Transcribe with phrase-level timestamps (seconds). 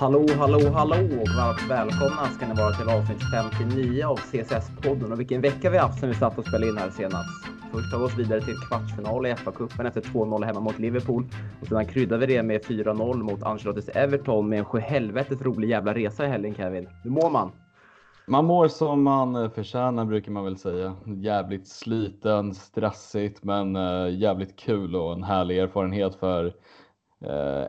[0.00, 5.12] Hallå, hallå, hallå och varmt välkomna ska ni vara till avsnitt 59 av CSS-podden.
[5.12, 7.46] Och vilken vecka vi haft sen vi satt och spelade in här senast.
[7.72, 11.24] Först tar vi oss vidare till kvartsfinal i FA-cupen efter 2-0 hemma mot Liverpool.
[11.60, 15.94] Och sedan kryddar vi det med 4-0 mot Ancelottis Everton med en sjuhelvetes rolig jävla
[15.94, 16.88] resa i helgen Kevin.
[17.02, 17.50] Hur mår man?
[18.26, 20.96] Man mår som man eh, förtjänar brukar man väl säga.
[21.06, 26.52] Jävligt sliten, stressigt men eh, jävligt kul och en härlig erfarenhet för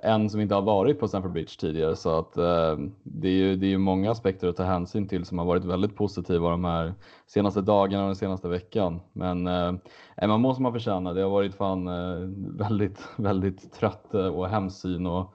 [0.02, 3.56] en som inte har varit på Stamford Bridge tidigare så att uh, det är ju
[3.56, 6.66] det är ju många aspekter att ta hänsyn till som har varit väldigt positiva de
[6.66, 6.94] här
[7.28, 9.00] senaste dagarna och den senaste veckan.
[9.14, 11.14] Men uh, man måste man förtjäna.
[11.14, 11.90] Det har varit fan
[12.58, 15.34] väldigt, väldigt trött och hemsyn och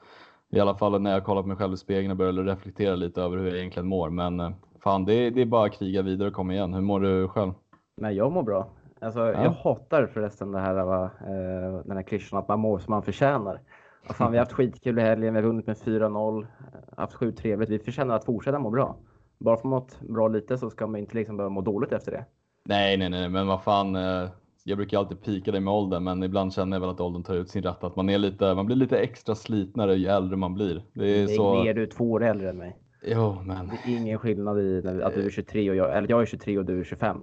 [0.50, 3.22] i alla fall när jag kollar på mig själv i spegeln och börjar reflektera lite
[3.22, 4.10] över hur jag egentligen mår.
[4.10, 6.74] Men fan, det, det är bara att kriga vidare och komma igen.
[6.74, 7.52] Hur mår du själv?
[7.96, 8.68] Nej, jag mår bra.
[9.00, 9.44] Alltså, ja.
[9.44, 10.74] Jag hatar förresten det här,
[11.84, 13.60] den här klyschan att man mår som man förtjänar.
[14.14, 16.46] Fan, vi har haft skitkul i helgen, vi har vunnit med 4-0,
[16.96, 17.70] haft sjukt trevligt.
[17.70, 18.96] Vi förtjänar att fortsätta må bra.
[19.38, 22.12] Bara för att mått bra lite så ska man inte liksom behöva må dåligt efter
[22.12, 22.24] det.
[22.64, 23.96] Nej, nej, nej, men vad fan.
[23.96, 24.28] Eh,
[24.64, 27.34] jag brukar alltid pika det med åldern, men ibland känner jag väl att åldern tar
[27.34, 27.84] ut sin rätt.
[27.84, 30.82] Att man, är lite, man blir lite extra slitnare ju äldre man blir.
[30.92, 31.62] Det är, det är så...
[31.62, 32.76] du är två år äldre än mig.
[33.02, 33.66] Jo, men.
[33.66, 36.58] Det är ingen skillnad i att du är 23 och jag, eller jag är 23
[36.58, 37.20] och du är 25.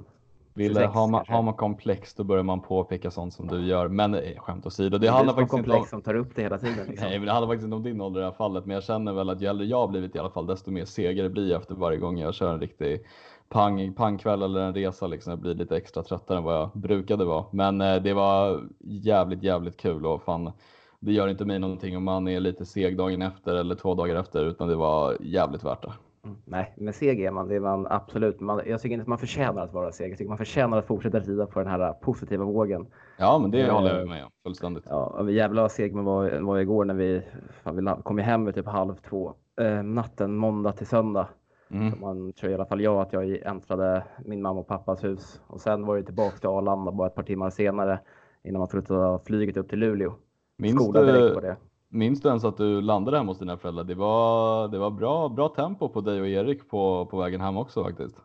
[0.56, 3.88] Vill, 26, har, man, har man komplex då börjar man påpeka sånt som du gör.
[3.88, 4.98] Men eh, skämt åsido.
[4.98, 5.88] Det handlar faktiskt komplex om...
[5.88, 6.88] som tar upp det hela tiden.
[6.88, 7.08] Liksom.
[7.08, 8.66] Nej, men det handlar faktiskt inte om din ålder i det här fallet.
[8.66, 10.86] Men jag känner väl att ju äldre jag har blivit i alla fall, desto mer
[10.86, 13.06] segare blir jag efter varje gång jag kör en riktig
[13.50, 15.08] pang, pangkväll eller en resa.
[15.08, 15.32] Liksom.
[15.32, 17.46] Jag blir lite extra tröttare än vad jag brukade vara.
[17.52, 20.52] Men eh, det var jävligt, jävligt kul och fan,
[21.00, 24.16] det gör inte mig någonting om man är lite seg dagen efter eller två dagar
[24.16, 25.94] efter, utan det var jävligt värt det.
[26.26, 26.38] Mm.
[26.46, 27.48] Nej, men seg är man.
[27.48, 28.40] Det är man absolut.
[28.40, 30.12] Man, jag tycker inte att man förtjänar att vara seg.
[30.12, 32.88] Jag tycker man förtjänar att fortsätta rida på den här positiva vågen.
[33.18, 34.84] Ja, men det uh, håller jag med om fullständigt.
[34.90, 37.22] Ja, jävlar vad seg man var, var igår när vi,
[37.64, 41.28] fan, vi kom hem typ halv två eh, natten måndag till söndag.
[41.72, 42.00] Mm.
[42.02, 45.62] man tror i alla fall jag att jag äntrade min mamma och pappas hus och
[45.62, 48.00] sen var det tillbaka till Arlanda bara ett par timmar senare
[48.44, 50.14] innan man skulle ta flyget upp till Luleå.
[50.58, 51.56] Minns du,
[51.96, 53.84] Minns du ens att du landade hemma hos dina föräldrar?
[53.84, 57.58] Det var, det var bra, bra tempo på dig och Erik på, på vägen hem
[57.58, 58.16] också faktiskt.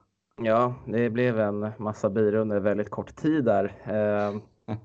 [0.42, 3.72] Ja, det blev en massa bilar under väldigt kort tid där.
[3.84, 4.40] Ehm,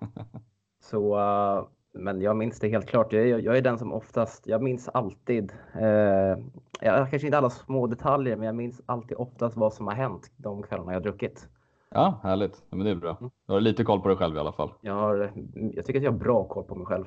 [0.83, 3.13] så, eh, men jag minns det helt klart.
[3.13, 6.37] Jag jag är den som oftast, jag minns alltid, eh,
[6.81, 10.31] jag kanske inte alla små detaljer, men jag minns alltid oftast vad som har hänt
[10.37, 11.47] de kvällarna jag druckit.
[11.89, 12.63] Ja, härligt.
[12.69, 13.17] Ja, men det är bra.
[13.19, 13.31] Mm.
[13.47, 14.73] Du har lite koll på dig själv i alla fall.
[14.81, 15.31] Jag, har,
[15.73, 17.05] jag tycker att jag har bra koll på mig själv.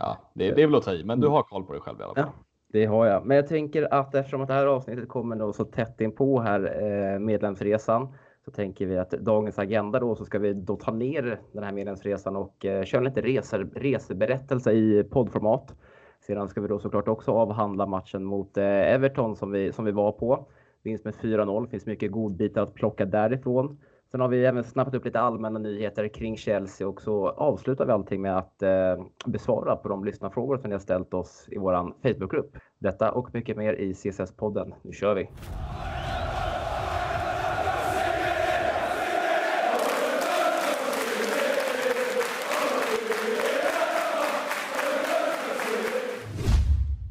[0.00, 1.34] Ja, det, det är väl att ta i, men du mm.
[1.34, 2.24] har koll på dig själv i alla fall.
[2.26, 2.32] Ja,
[2.72, 3.26] det har jag.
[3.26, 6.40] Men jag tänker att eftersom att det här avsnittet kommer då så tätt in på
[6.40, 8.08] här eh, medlemsresan
[8.44, 11.72] så tänker vi att dagens agenda då så ska vi då ta ner den här
[11.72, 15.74] medlemsresan och eh, köra lite reser, reseberättelse i poddformat.
[16.20, 19.92] Sedan ska vi då såklart också avhandla matchen mot eh, Everton som vi, som vi
[19.92, 20.46] var på.
[20.82, 23.78] Vinst med 4-0, finns mycket godbitar att plocka därifrån.
[24.10, 27.92] Sen har vi även snappat upp lite allmänna nyheter kring Chelsea och så avslutar vi
[27.92, 31.94] allting med att eh, besvara på de lyssnarfrågor som ni har ställt oss i vår
[32.02, 32.56] Facebookgrupp.
[32.78, 34.72] Detta och mycket mer i CSS-podden.
[34.82, 35.28] Nu kör vi!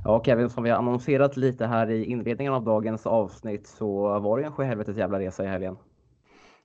[0.04, 4.40] Ja Kevin, som vi har annonserat lite här i inledningen av dagens avsnitt så var
[4.40, 5.78] det en sjuhelvetes jävla resa i helgen.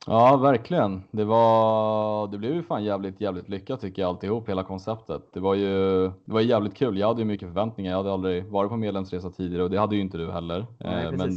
[0.07, 1.03] Ja, verkligen.
[1.11, 5.23] Det var, det blev ju fan jävligt, jävligt lyckat tycker jag alltihop, hela konceptet.
[5.33, 6.99] Det var ju, det var jävligt kul.
[6.99, 7.91] Jag hade ju mycket förväntningar.
[7.91, 10.67] Jag hade aldrig varit på medlemsresa tidigare och det hade ju inte du heller.
[10.79, 11.31] Nej, eh, Men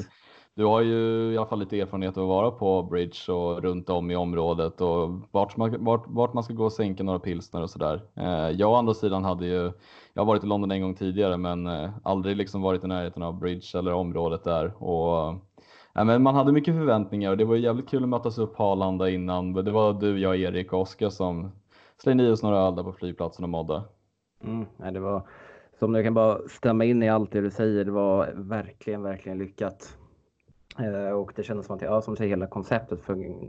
[0.56, 3.90] du har ju i alla fall lite erfarenhet av att vara på Bridge och runt
[3.90, 7.62] om i området och vart man, vart, vart man ska gå och sänka några pilsner
[7.62, 8.02] och sådär.
[8.16, 9.72] Eh, jag å andra sidan hade ju,
[10.14, 13.24] jag har varit i London en gång tidigare men eh, aldrig liksom varit i närheten
[13.24, 15.36] av Bridge eller området där och
[15.98, 18.64] Ja, men man hade mycket förväntningar och det var jävligt kul att mötas upp på
[18.64, 19.54] Arlanda innan.
[19.54, 21.52] Det var du, jag, Erik och Oskar som
[21.98, 23.84] slängde i oss några öl där på flygplatsen och mådde.
[24.44, 25.28] Mm, det var
[25.80, 27.86] som jag kan bara stämma in i allt det du säger.
[27.86, 29.98] Det var verkligen, verkligen lyckat.
[30.80, 33.00] Eh, och det kändes som att, ja, som säger, hela konceptet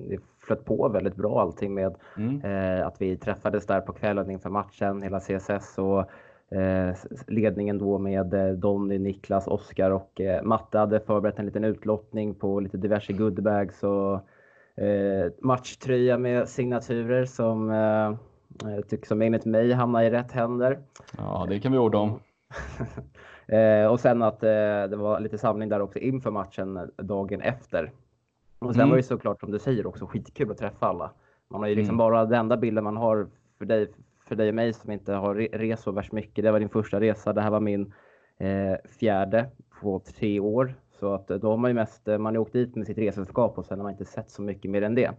[0.09, 2.45] det flöt på väldigt bra allting med mm.
[2.45, 6.05] eh, att vi träffades där på kvällen inför matchen, hela CSS och
[7.27, 12.35] ledningen då med eh, Donny, Niklas, Oskar och eh, Matte hade förberett en liten utlottning
[12.35, 14.21] på lite diverse goodbags och
[15.43, 18.19] matchtröja med signaturer som,
[18.89, 20.79] tycker som enligt mig hamnar i rätt händer.
[21.17, 22.11] Ja, det kan vi orda om.
[23.91, 27.93] och sen att det var lite samling där också inför matchen dagen efter.
[28.59, 28.91] Och sen mm.
[28.91, 31.11] var det såklart som du säger också skitkul att träffa alla.
[31.49, 31.99] Man har ju liksom mm.
[31.99, 33.29] bara den enda bilden man har
[33.59, 33.93] för dig
[34.29, 36.45] för dig och mig som inte har rest så värst mycket.
[36.45, 37.33] Det var din första resa.
[37.33, 37.93] Det här var min
[38.39, 39.51] eh, fjärde.
[39.81, 40.75] på tre år.
[41.01, 42.99] Så att eh, då har man ju mest, eh, man har åkt dit med sitt
[42.99, 45.11] resesällskap och sen har man inte sett så mycket mer än det.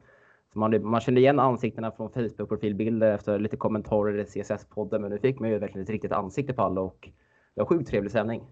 [0.53, 5.19] Så man, man kände igen ansiktena från Facebook-profilbilder efter lite kommentarer i CSS-podden, men nu
[5.19, 7.09] fick man ju verkligen ett riktigt ansikte på alla och
[7.55, 8.43] det var sjukt trevlig sändning.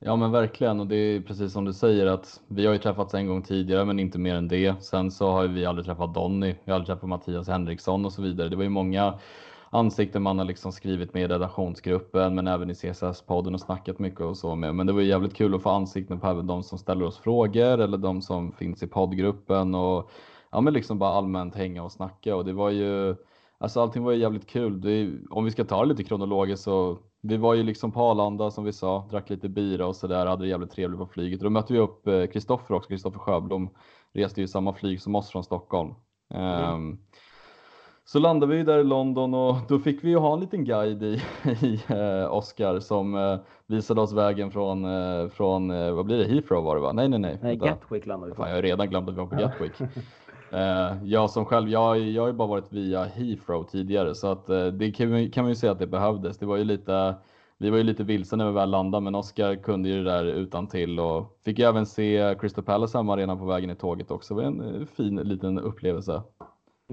[0.00, 3.14] Ja men verkligen och det är precis som du säger att vi har ju träffats
[3.14, 4.82] en gång tidigare men inte mer än det.
[4.82, 8.22] Sen så har vi aldrig träffat Donny, vi har aldrig träffat Mattias Henriksson och så
[8.22, 8.48] vidare.
[8.48, 9.14] Det var ju många
[9.70, 14.20] ansikten man har liksom skrivit med i redaktionsgruppen men även i CSS-podden och snackat mycket
[14.20, 14.74] och så med.
[14.74, 17.80] Men det var jävligt kul att få ansikten på även de som ställer oss frågor
[17.80, 20.10] eller de som finns i poddgruppen och
[20.50, 23.16] ja men liksom bara allmänt hänga och snacka och det var ju
[23.60, 24.80] Alltså allting var ju jävligt kul.
[24.80, 28.50] Det, om vi ska ta det lite kronologiskt så vi var ju liksom på Arlanda
[28.50, 31.40] som vi sa, drack lite bira och sådär, hade det jävligt trevligt på flyget.
[31.40, 33.70] Då mötte vi upp Kristoffer också, Kristoffer Sjöblom
[34.12, 35.94] reste ju samma flyg som oss från Stockholm.
[36.34, 36.74] Mm.
[36.74, 36.98] Um,
[38.08, 41.02] så landade vi där i London och då fick vi ju ha en liten guide
[41.02, 41.22] i,
[41.62, 46.24] i eh, Oscar som eh, visade oss vägen från, eh, från eh, vad blir det,
[46.24, 46.92] Heathrow var det va?
[46.92, 47.38] Nej, nej, nej.
[47.42, 48.42] Nej, Gatwick landade vi på.
[48.42, 49.72] Fan, jag har redan glömt att vi var på Gatwick.
[50.52, 54.48] Eh, jag som själv, jag, jag har ju bara varit via Heathrow tidigare så att
[54.48, 56.38] eh, det kan, kan man ju säga att det behövdes.
[56.38, 57.14] Det var ju lite,
[57.58, 60.24] vi var ju lite vilse när vi väl landade men Oskar kunde ju det där
[60.24, 64.10] utan till och fick ju även se Crystal Palace hemma redan på vägen i tåget
[64.10, 64.34] också.
[64.34, 66.22] Det var en fin liten upplevelse.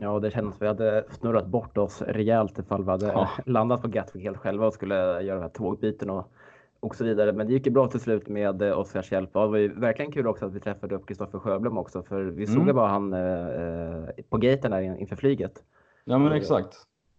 [0.01, 3.29] Ja, det kändes som vi hade snurrat bort oss rejält ifall vi hade ja.
[3.45, 6.31] landat på Gatwick helt själva och skulle göra den här tågbyten och,
[6.79, 7.33] och så vidare.
[7.33, 9.33] Men det gick ju bra till slut med eh, Oskars hjälp.
[9.33, 12.43] det var ju verkligen kul också att vi träffade upp Kristoffer Sjöblom också, för vi
[12.43, 12.55] mm.
[12.55, 15.63] såg ju bara han eh, på gaten där inför flyget.
[16.05, 16.75] Ja, men exakt.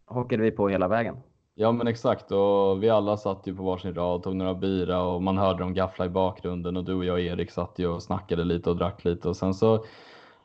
[0.07, 1.17] Hockade vi på hela vägen.
[1.59, 5.23] Ja men exakt och vi alla satt ju på varsin rad, tog några bira och
[5.23, 8.03] man hörde dem gaffla i bakgrunden och du och jag och Erik satt ju och
[8.03, 9.85] snackade lite och drack lite och sen så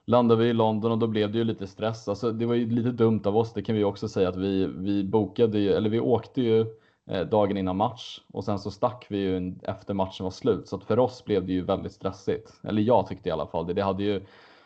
[0.06, 2.08] landade vi i London och då blev det ju lite stress.
[2.08, 4.66] Alltså, det var ju lite dumt av oss, det kan vi också säga att vi,
[4.66, 6.66] vi bokade ju, eller vi åkte ju
[7.10, 10.68] eh, dagen innan match och sen så stack vi ju efter matchen var slut.
[10.68, 12.54] Så att för oss blev det ju väldigt stressigt.
[12.64, 13.74] Eller jag tyckte i alla fall det.
[13.74, 14.22] det hade ju,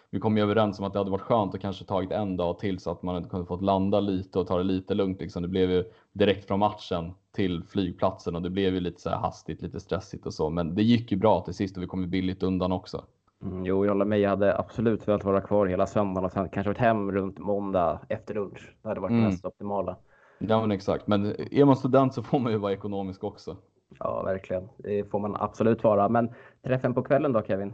[0.10, 2.60] vi kom ju överens om att det hade varit skönt att kanske tagit en dag
[2.60, 5.22] till så att man hade kunnat fått landa lite och ta det lite lugnt.
[5.22, 5.42] Liksom.
[5.42, 5.84] Det blev ju
[6.14, 10.26] direkt från matchen till flygplatsen och det blev ju lite så här hastigt, lite stressigt
[10.26, 10.50] och så.
[10.50, 13.06] Men det gick ju bra till sist och vi kom ju billigt undan också.
[13.44, 14.20] Mm, jo, jag håller med.
[14.20, 18.00] Jag hade absolut velat vara kvar hela söndagen och sen kanske varit hem runt måndag
[18.10, 18.76] efter lunch.
[18.82, 19.24] Det hade varit mm.
[19.24, 19.98] mest optimala.
[20.40, 21.08] Ja, men exakt.
[21.08, 23.58] Men är man student så får man ju vara ekonomisk också.
[24.00, 24.70] Ja, verkligen.
[24.78, 26.10] Det får man absolut vara.
[26.10, 26.34] Men
[26.64, 27.74] träffen på kvällen då, Kevin?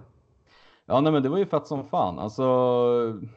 [0.86, 2.19] Ja, nej, men det var ju fett som fan.
[2.19, 2.44] Alltså,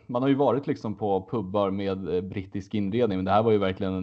[0.06, 3.52] man har ju varit liksom på pubbar med eh, brittisk inredning, men det här var
[3.52, 3.94] ju verkligen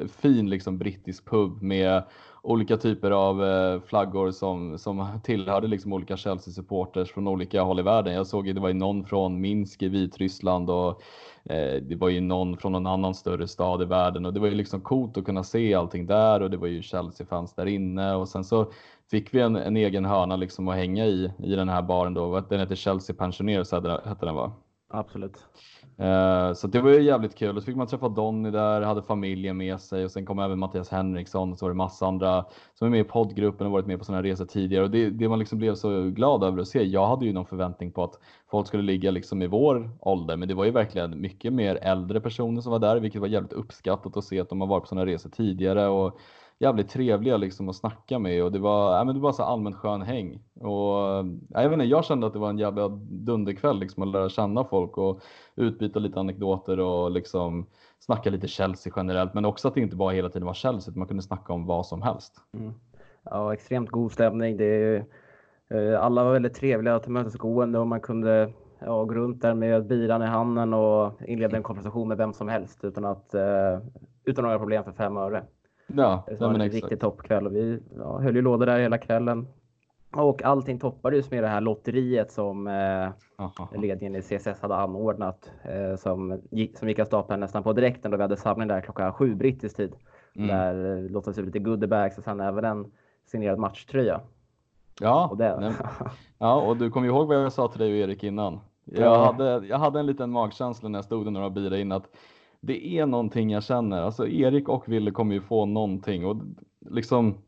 [0.00, 2.02] en fin liksom brittisk pub med
[2.42, 7.82] olika typer av eh, flaggor som, som tillhörde liksom olika Chelsea-supporters från olika håll i
[7.82, 8.14] världen.
[8.14, 11.02] Jag såg ju, det var ju någon från Minsk i Vitryssland och
[11.44, 14.48] eh, det var ju någon från någon annan större stad i världen och det var
[14.48, 18.14] ju liksom coolt att kunna se allting där och det var ju Chelsea-fans där inne
[18.14, 18.72] och sen så
[19.10, 22.40] fick vi en, en egen hörna liksom att hänga i, i den här baren då.
[22.40, 24.52] Den heter Chelsea Pensioners hette den va?
[24.90, 25.44] Absolut.
[26.00, 27.56] Uh, så det var ju jävligt kul.
[27.56, 30.58] Och så fick man träffa Donny där, hade familjen med sig och sen kom även
[30.58, 32.44] Mattias Henriksson och så var det massa andra
[32.74, 34.84] som är med i poddgruppen och varit med på sådana resor tidigare.
[34.84, 36.82] Och det, det man liksom blev så glad över att se.
[36.82, 38.14] Jag hade ju någon förväntning på att
[38.50, 42.20] folk skulle ligga liksom i vår ålder, men det var ju verkligen mycket mer äldre
[42.20, 44.88] personer som var där, vilket var jävligt uppskattat att se att de har varit på
[44.88, 46.18] sådana resor tidigare och
[46.58, 49.76] jävligt trevliga liksom att snacka med och det var, ja, men det var så allmänt
[49.76, 50.38] skön häng.
[50.60, 50.98] Och,
[51.48, 54.28] ja, jag, vet inte, jag kände att det var en jävla dunderkväll liksom att lära
[54.28, 55.20] känna folk och
[55.56, 57.66] utbyta lite anekdoter och liksom
[57.98, 59.34] snacka lite Chelsea generellt.
[59.34, 61.66] Men också att det inte bara hela tiden var Chelsea, utan man kunde snacka om
[61.66, 62.34] vad som helst.
[62.54, 62.72] Mm.
[63.22, 64.56] Ja, extremt god stämning.
[64.56, 65.04] Det är,
[65.70, 70.22] eh, alla var väldigt trevliga, tillmötesgående och man kunde ja, gå runt där med biran
[70.22, 73.78] i handen och inleda en konversation med vem som helst utan att eh,
[74.24, 75.44] utan några problem för fem öre.
[75.96, 76.84] Ja, det var en exakt.
[76.84, 79.46] riktig toppkväll och vi ja, höll ju lådor där hela kvällen.
[80.12, 85.96] Och allting toppades med det här lotteriet som eh, ledningen i CSS hade anordnat eh,
[85.96, 86.40] som,
[86.78, 89.76] som gick av stapeln nästan på direkten då vi hade samling där klockan sju brittisk
[89.76, 89.92] tid.
[90.36, 90.48] Mm.
[90.48, 92.92] Där eh, lottades ut lite goodiebags och sen även en
[93.26, 94.20] signerad matchtröja.
[95.00, 95.74] Ja, och det.
[96.38, 98.60] ja, och du kommer ihåg vad jag sa till dig och Erik innan.
[98.84, 99.24] Jag, ja.
[99.24, 102.10] hade, jag hade en liten magkänsla när jag stod där några bilar in att
[102.60, 104.02] det är någonting jag känner.
[104.02, 106.36] Alltså Erik och Ville kommer ju få någonting och
[106.90, 107.38] liksom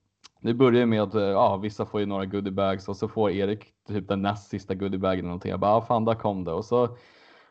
[0.40, 3.64] det börjar med att eh, ja, vissa får ju några goodiebags och så får Erik
[3.88, 5.50] typ den näst sista goodiebagen eller någonting.
[5.50, 6.52] Jag bara, ah, fan där kom det.
[6.52, 6.88] Och så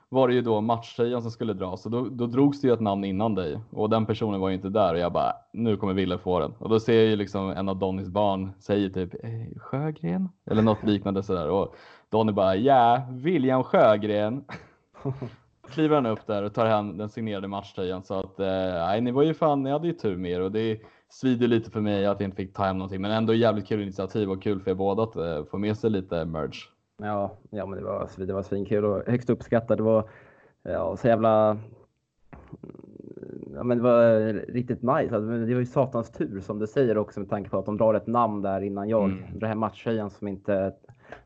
[0.10, 2.80] var det ju då matchtröjan som skulle dras och då, då drogs det ju ett
[2.80, 5.94] namn innan dig och den personen var ju inte där och jag bara, nu kommer
[5.94, 6.54] Ville få den.
[6.60, 10.62] Och då ser jag ju liksom en av Donnys barn säger typ eh, Sjögren eller
[10.62, 11.75] något liknande sådär och
[12.10, 14.44] Donny bara, ja, William Sjögren.
[15.71, 19.11] kliver han upp där och tar hem den signerade matchtröjan så att eh, nej, ni
[19.11, 22.05] var ju fan, ni hade ju tur med er och det svider lite för mig
[22.05, 24.71] att jag inte fick ta hem någonting, men ändå jävligt kul initiativ och kul för
[24.71, 26.69] er båda att uh, få med sig lite merch.
[26.97, 29.77] Ja, ja men det var, det var svinkul och högst uppskattat.
[29.77, 30.09] Det var
[30.63, 31.57] ja, så jävla
[33.55, 35.15] ja, men det var riktigt nice.
[35.15, 37.77] Alltså, det var ju satans tur som du säger också med tanke på att de
[37.77, 39.03] drar ett namn där innan jag.
[39.03, 39.23] Mm.
[39.33, 40.73] Den här matchtröjan som inte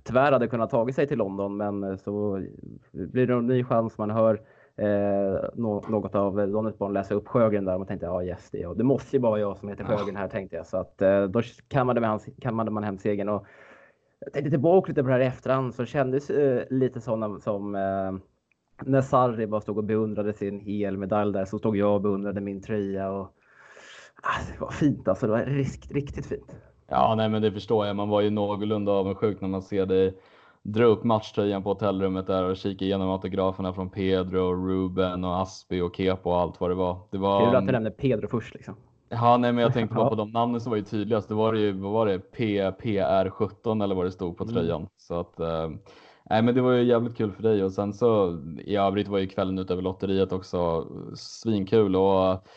[0.04, 1.58] tyvärr hade kunnat tagit sig till London.
[1.58, 2.44] Men så
[2.92, 3.98] blir det en ny chans.
[3.98, 4.42] Man hör
[4.76, 5.50] eh,
[5.90, 8.78] något av Donnets barn läsa upp Sjögren där och man tänkte ja yes det, och
[8.78, 10.66] det måste ju bara vara jag som heter Sjögren här tänkte jag.
[10.66, 13.30] Så att eh, då kammade man, kammade man hem segern.
[13.30, 13.46] Och
[14.20, 17.76] jag tänkte tillbaka lite på det här i efterhand så kändes eh, lite sådana som
[17.76, 18.14] eh,
[18.86, 22.62] när Sarri bara stod och beundrade sin helmedalj där så stod jag och beundrade min
[22.62, 23.12] tröja.
[23.12, 23.34] Och,
[24.24, 25.26] ah, det var fint alltså.
[25.26, 26.56] Det var riktigt, riktigt fint.
[26.94, 27.96] Ja, nej, men det förstår jag.
[27.96, 30.14] Man var ju någorlunda avundsjuk när man ser dig
[30.64, 35.82] dra upp matchtröjan på hotellrummet där och kika igenom autograferna från Pedro, Ruben och Aspi
[35.82, 36.98] och Kepo och allt vad det var.
[37.12, 37.46] Det var...
[37.46, 38.76] Kul att du nämnde Pedro först liksom.
[39.10, 41.28] Ja, nej, men jag tänkte bara på de namnen som var ju tydligast.
[41.28, 44.56] Det var ju, vad var det, P, PR17 eller vad det stod på mm.
[44.56, 44.82] tröjan.
[44.82, 44.90] Mm.
[44.98, 45.70] Så att, eh,
[46.30, 49.20] Nej, men det var ju jävligt kul för dig och sen så i övrigt var
[49.20, 52.48] ju kvällen utöver lotteriet också svinkul och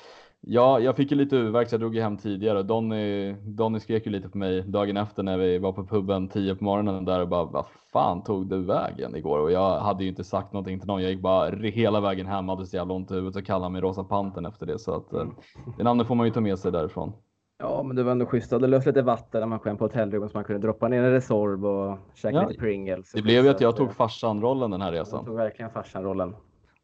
[0.48, 4.06] ja, jag fick ju lite huvudvärk så jag drog ju hem tidigare Donny, Donny skrek
[4.06, 7.20] ju lite på mig dagen efter när vi var på puben 10 på morgonen där
[7.20, 9.38] och bara vad fan tog du vägen igår?
[9.38, 11.02] Och jag hade ju inte sagt någonting till någon.
[11.02, 13.80] Jag gick bara hela vägen hem, hade så jävla ont i huvudet och kallade mig
[13.80, 15.34] Rosa Panten efter det så att mm.
[15.78, 17.12] det namnet får man ju ta med sig därifrån.
[17.58, 18.50] Ja, men det var ändå schysst.
[18.50, 21.10] Det löst lite vatten när man kom på hotellrummet så man kunde droppa ner en
[21.10, 23.12] Resorb och käka ja, lite Pringles.
[23.12, 25.18] Det blev ju att jag tog farsan-rollen den här resan.
[25.18, 26.34] Jag tog verkligen farsan-rollen.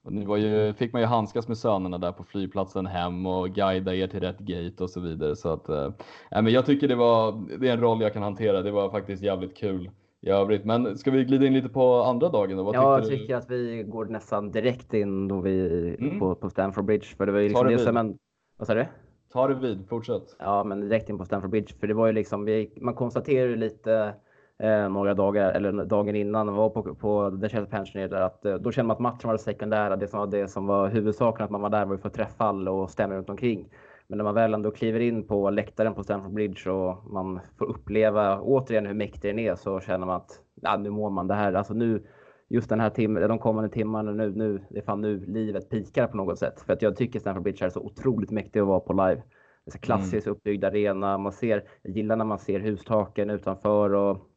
[0.04, 3.94] Nu var ju, fick man ju handskas med sönerna där på flygplatsen hem och guida
[3.94, 5.37] er till rätt gate och så vidare.
[5.37, 5.90] Så att, äh,
[6.30, 8.62] men jag tycker det var, det är en roll jag kan hantera.
[8.62, 9.90] Det var faktiskt jävligt kul
[10.21, 10.64] i övrigt.
[10.64, 12.62] Men ska vi glida in lite på andra dagen då?
[12.62, 13.35] Vad ja, jag tycker du?
[13.35, 16.18] att vi går nästan direkt in då vi mm.
[16.18, 17.06] på, på Stanford Bridge.
[17.06, 18.18] För det var ju liksom det som en,
[18.56, 18.87] vad sa du?
[19.32, 20.37] Ta det vid, fortsätt.
[20.38, 21.75] Ja, men direkt in på Stamford Bridge.
[21.80, 24.14] För det var ju liksom, vi, man konstaterade lite
[24.62, 28.44] eh, några dagar, eller dagen innan, man var på, på The Chelsea Pensioner där, att
[28.44, 29.97] eh, då kände man att matchen var det sekundära.
[29.97, 32.14] Det som var det som var huvudsaken, att man var där var ju för att
[32.14, 33.68] träffa alla och stämma runt omkring.
[34.06, 37.66] Men när man väl ändå kliver in på läktaren på Stamford Bridge och man får
[37.66, 40.30] uppleva återigen hur mäktig den är så känner man att
[40.62, 41.52] ja, nu mår man det här.
[41.52, 42.06] Alltså nu,
[42.49, 46.06] just den här timmen, de kommande timmarna nu, nu, det är fan nu livet pikar
[46.06, 46.61] på något sätt.
[46.61, 49.23] För att jag tycker Stamford Bridge är så otroligt mäktig att vara på live.
[49.64, 50.37] Det är klassiskt mm.
[50.37, 51.18] uppbyggd arena.
[51.18, 54.32] Man ser, jag gillar när man ser hustaken utanför och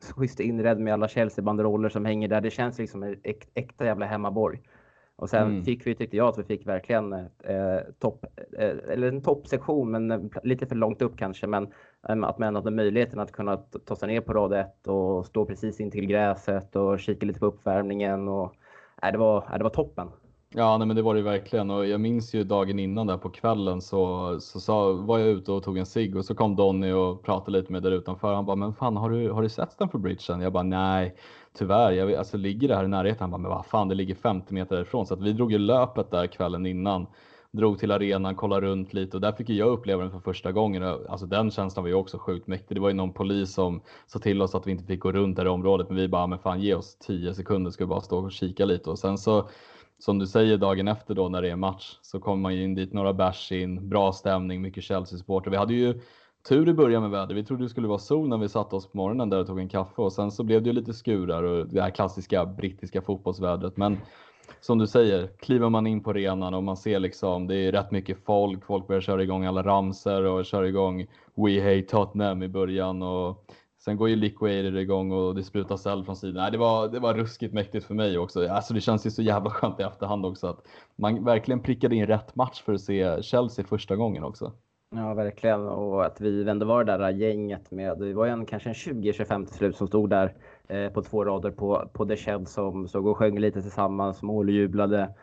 [0.00, 2.40] schysst inredd med alla Chelsea-banderoller som hänger där.
[2.40, 3.16] Det känns liksom en
[3.54, 4.60] äkta jävla hemmaborg.
[5.16, 5.64] Och sen mm.
[5.64, 8.26] fick vi, tyckte jag, att vi fick verkligen eh, topp,
[8.58, 11.46] eh, eller en toppsektion, men lite för långt upp kanske.
[11.46, 11.64] Men
[12.08, 15.44] eh, att man hade möjligheten att kunna ta sig ner på rad ett och stå
[15.44, 18.28] precis intill gräset och kika lite på uppvärmningen.
[18.28, 18.54] Och,
[19.02, 20.08] eh, det, var, eh, det var toppen.
[20.56, 23.30] Ja, nej, men det var det verkligen och jag minns ju dagen innan där på
[23.30, 26.92] kvällen så, så sa, var jag ute och tog en cigg och så kom Donny
[26.92, 28.34] och pratade lite med där utanför.
[28.34, 30.40] Han bara, men fan har du, har du sett den för bridgen?
[30.40, 31.14] Jag bara, nej,
[31.58, 31.92] tyvärr.
[31.92, 33.20] Jag, alltså ligger det här i närheten?
[33.20, 35.06] Han bara, men vad fan, det ligger 50 meter därifrån.
[35.06, 37.06] Så att vi drog ju löpet där kvällen innan.
[37.50, 40.82] Drog till arenan, kollade runt lite och där fick jag uppleva den för första gången.
[40.82, 42.76] Alltså den känslan var ju också sjukt mäktig.
[42.76, 45.36] Det var ju någon polis som sa till oss att vi inte fick gå runt
[45.36, 48.18] det området, men vi bara, men fan ge oss 10 sekunder ska vi bara stå
[48.18, 49.48] och kika lite och sen så
[50.04, 52.74] som du säger dagen efter då när det är match så kommer man ju in
[52.74, 55.50] dit, några bärs in, bra stämning, mycket Chelsea-supporter.
[55.50, 56.00] Vi hade ju
[56.48, 57.36] tur i början med vädret.
[57.36, 59.58] Vi trodde det skulle vara sol när vi satte oss på morgonen där och tog
[59.58, 63.02] en kaffe och sen så blev det ju lite skurar och det här klassiska brittiska
[63.02, 63.76] fotbollsvädret.
[63.76, 63.98] Men
[64.60, 67.90] som du säger, kliver man in på arenan och man ser liksom, det är rätt
[67.90, 68.64] mycket folk.
[68.64, 73.44] Folk börjar köra igång alla ramser och köra igång We Hate Tottenham i början och
[73.84, 76.42] Sen går ju Liquidator igång och det sprutas eld från sidan.
[76.42, 78.48] Nej, det, var, det var ruskigt mäktigt för mig också.
[78.48, 82.06] Alltså, det känns ju så jävla skönt i efterhand också att man verkligen prickade in
[82.06, 84.52] rätt match för att se Chelsea första gången också.
[84.96, 85.60] Ja, verkligen.
[85.60, 89.46] Och att vi ändå var det där gänget med, det var en, kanske en 20-25
[89.46, 90.34] till slut som stod där
[90.68, 95.14] eh, på två rader på, på The Shed som såg och sjöng lite tillsammans, måljublade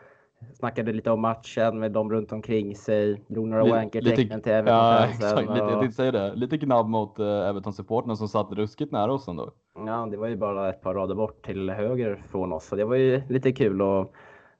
[0.54, 3.22] snackade lite om matchen med dem runt omkring sig.
[3.28, 4.76] Drog några wanker-tecken till Everton.
[4.76, 5.40] Ja, exakt.
[5.40, 6.34] Lite, jag tänkte säga det.
[6.34, 9.52] Lite gnabb mot uh, Everton-supporterna som satt ruskigt nära oss ändå.
[9.86, 12.66] Ja, det var ju bara ett par rader bort till höger från oss.
[12.66, 13.82] Så det var ju lite kul.
[13.82, 14.14] Och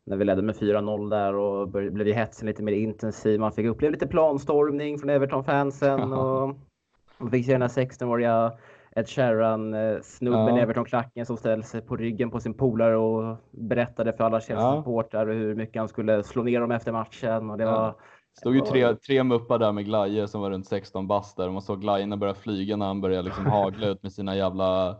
[0.04, 3.40] när vi ledde med 4-0 där och blev ju hetsen lite mer intensiv.
[3.40, 6.12] Man fick uppleva lite planstormning från Everton-fansen.
[6.12, 6.56] och
[7.18, 8.52] man fick se den här 16-åriga
[8.96, 10.62] Ed Sheeran-snubben ja.
[10.62, 15.34] Everton-klacken som ställde sig på ryggen på sin polare och berättade för alla Chelsea-supportrar ja.
[15.34, 17.50] hur mycket han skulle slå ner dem efter matchen.
[17.50, 17.70] Och det ja.
[17.70, 17.94] var,
[18.38, 21.52] stod ju tre, tre muppar där med glajjor som var runt 16 bast där och
[21.52, 24.96] man såg glajjorna börja flyga när han började liksom hagla ut med sina jävla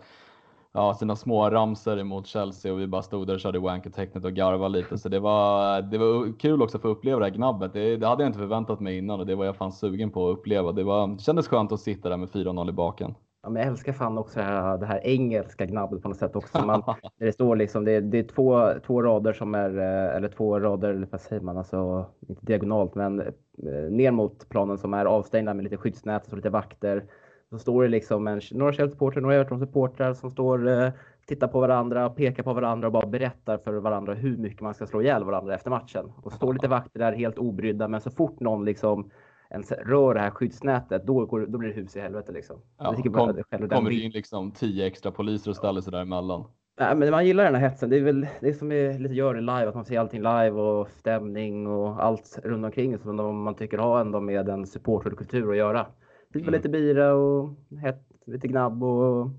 [0.73, 4.33] ja, sina små ramser emot Chelsea och vi bara stod där och körde wanker-tecknet och
[4.33, 4.99] garvade lite.
[4.99, 7.73] Så det var, det var kul också att få uppleva det här gnabbet.
[7.73, 10.31] Det, det, hade jag inte förväntat mig innan och det var jag fan sugen på
[10.31, 10.73] att uppleva.
[10.73, 13.15] Det, var, det kändes skönt att sitta där med 4-0 i baken.
[13.43, 16.37] Ja, men jag älskar fan också det här, det här engelska gnabbet på något sätt
[16.37, 16.67] också.
[16.67, 16.83] Man,
[17.19, 21.07] det står liksom, det, det är två, två rader som är, eh, eller två rader,
[21.11, 25.65] vad säger man, alltså inte diagonalt, men eh, ner mot planen som är avstängda med
[25.65, 27.05] lite skyddsnät och lite vakter.
[27.51, 30.91] Så står det liksom en, några Chelsea-supportrar, några Everton-supportrar som står, eh,
[31.27, 34.87] tittar på varandra, pekar på varandra och bara berättar för varandra hur mycket man ska
[34.87, 36.13] slå ihjäl varandra efter matchen.
[36.23, 39.11] Och står lite vakter där helt obrydda, men så fort någon liksom
[39.53, 42.33] ens rör det här skyddsnätet, då, går, då blir det hus i helvete.
[42.33, 42.57] Liksom.
[42.79, 46.45] Ja, kom, kommer det in liksom tio extra poliser och ställer sig däremellan.
[46.81, 47.91] Nej, men man gillar den här hetsen.
[47.91, 50.51] Det är väl det som är lite gör det live, att man ser allting live
[50.51, 55.57] och stämning och allt runt omkring som man tycker har ändå med en supporterkultur att
[55.57, 55.87] göra.
[56.33, 56.53] Pipa mm.
[56.53, 59.31] lite bira och hett, lite gnabb och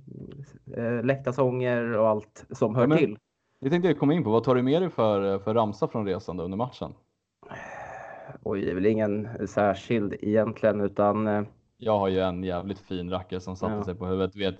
[0.77, 3.17] äh, läktarsånger och allt som hör ja, men, till.
[3.61, 4.29] Det tänkte jag komma in på.
[4.29, 6.93] Vad tar du med dig för, för ramsa från resan under matchen?
[8.43, 11.27] Oj, det är väl ingen särskild egentligen utan.
[11.27, 11.43] Eh,
[11.77, 13.83] jag har ju en jävligt fin rackare som satte ja.
[13.83, 14.35] sig på huvudet.
[14.35, 14.55] Vet,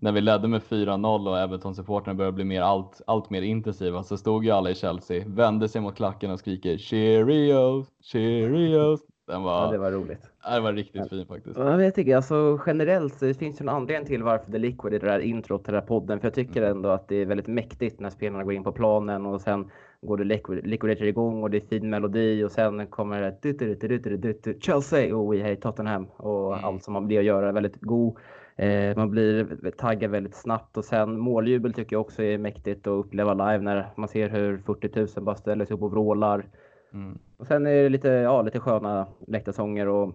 [0.00, 4.16] när vi ledde med 4-0 och Everton-supportrarna började bli mer allt, allt mer intensiva så
[4.16, 9.00] stod ju alla i Chelsea, vände sig mot klacken och skriker Cheerios, Cheerios.
[9.26, 10.30] Den var, ja, det var roligt.
[10.54, 11.08] Det var riktigt ja.
[11.08, 11.58] fin faktiskt.
[11.58, 15.00] Jag vet inte, alltså generellt det finns ju en anledning till varför The Liquid är
[15.00, 16.20] det där introt till den här podden.
[16.20, 16.76] För jag tycker mm.
[16.76, 19.70] ändå att det är väldigt mäktigt när spelarna går in på planen och sen
[20.02, 20.24] går det
[20.64, 25.60] Liquidator igång och det är fin melodi och sen kommer det Chelsea och We Hate
[25.60, 26.64] Tottenham och mm.
[26.64, 28.16] allt som man blir att göra är väldigt god.
[28.56, 33.06] Eh, man blir taggad väldigt snabbt och sen måljubel tycker jag också är mäktigt att
[33.06, 36.46] uppleva live när man ser hur 40 000 bara ställer sig upp och vrålar.
[36.92, 37.18] Mm.
[37.36, 40.14] Och sen är det lite, ja, lite sköna läktarsånger och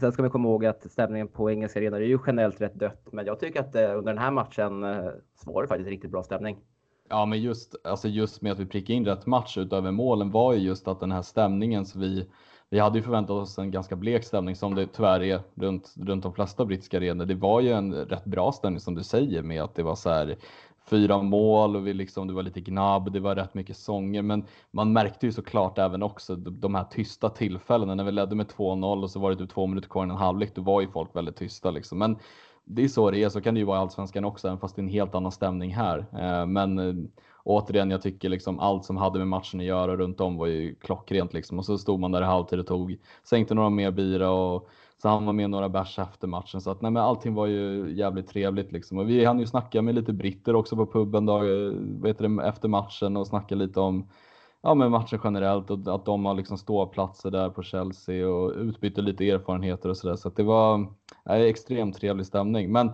[0.00, 3.08] Sen ska vi komma ihåg att stämningen på engelska arenor är ju generellt rätt dött,
[3.12, 6.10] men jag tycker att eh, under den här matchen eh, så var det faktiskt riktigt
[6.10, 6.58] bra stämning.
[7.10, 10.52] Ja, men just, alltså just med att vi prickade in rätt match utöver målen var
[10.52, 12.26] ju just att den här stämningen så vi,
[12.70, 16.22] vi hade ju förväntat oss en ganska blek stämning som det tyvärr är runt, runt
[16.22, 17.26] de flesta brittiska arenor.
[17.26, 20.10] Det var ju en rätt bra stämning som du säger med att det var så
[20.10, 20.36] här
[20.90, 24.44] fyra mål och vi liksom, det var lite gnabb, det var rätt mycket sånger, men
[24.70, 29.02] man märkte ju såklart även också de här tysta tillfällena när vi ledde med 2-0
[29.02, 31.36] och så var det typ två minuter kvar innan halvlek, då var ju folk väldigt
[31.36, 31.98] tysta liksom.
[31.98, 32.18] Men
[32.70, 34.76] det är så det är, så kan det ju vara i Allsvenskan också, även fast
[34.76, 35.98] det är en helt annan stämning här.
[36.12, 36.94] Eh, men eh,
[37.44, 40.74] återigen, jag tycker liksom allt som hade med matchen att göra runt om var ju
[40.74, 41.58] klockrent liksom.
[41.58, 44.68] Och så stod man där i halvtid och tog, sänkte några mer bira och
[45.02, 46.60] så han var med några bärs efter matchen.
[46.60, 48.98] Så att nej, men allting var ju jävligt trevligt liksom.
[48.98, 52.42] Och vi hann ju snacka med lite britter också på puben då, eh, vet det,
[52.44, 54.08] efter matchen och snacka lite om
[54.62, 59.02] ja, men matchen generellt och att de har liksom ståplatser där på Chelsea och utbytte
[59.02, 60.16] lite erfarenheter och sådär.
[60.16, 60.86] Så att det var
[61.28, 62.72] ja, extremt trevlig stämning.
[62.72, 62.86] Men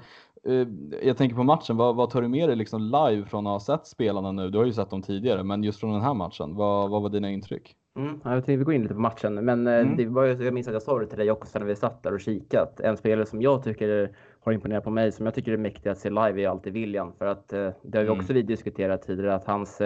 [0.44, 0.68] eh,
[1.03, 3.61] jag tänker på matchen, vad, vad, tar du med dig liksom live från att ha
[3.61, 4.51] sett spelarna nu?
[4.51, 7.09] Du har ju sett dem tidigare, men just från den här matchen, vad, vad var
[7.09, 7.77] dina intryck?
[7.97, 9.97] Mm, jag tänkte vi går in lite på matchen, men eh, mm.
[9.97, 12.14] det var, jag minns att jag sa det till dig också när vi satt där
[12.14, 12.81] och kikat.
[12.81, 15.99] En spelare som jag tycker har imponerat på mig, som jag tycker är mäktig att
[15.99, 17.12] se live, är alltid William.
[17.18, 18.20] För att eh, det har vi mm.
[18.20, 19.83] också vi diskuterat tidigare, att hans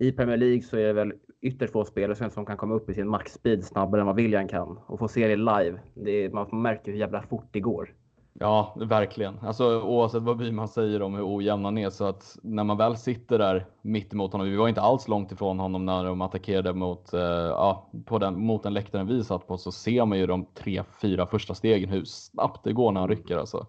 [0.00, 1.12] i Premier League så är det väl
[1.44, 4.78] ytterst få spelare som kan komma upp i sin maxspeed snabbare än vad William kan.
[4.86, 7.94] Och få se det live, det är, man märker hur jävla fort det går.
[8.38, 9.34] Ja, verkligen.
[9.42, 12.96] Alltså, oavsett vad Byman säger om hur ojämn han är, så att när man väl
[12.96, 16.72] sitter där mitt emot honom, vi var inte alls långt ifrån honom när de attackerade
[16.72, 20.26] mot, uh, ja, på den, mot den läktaren vi satt på, så ser man ju
[20.26, 23.38] de tre, fyra första stegen hur snabbt det går när han rycker.
[23.38, 23.66] Alltså.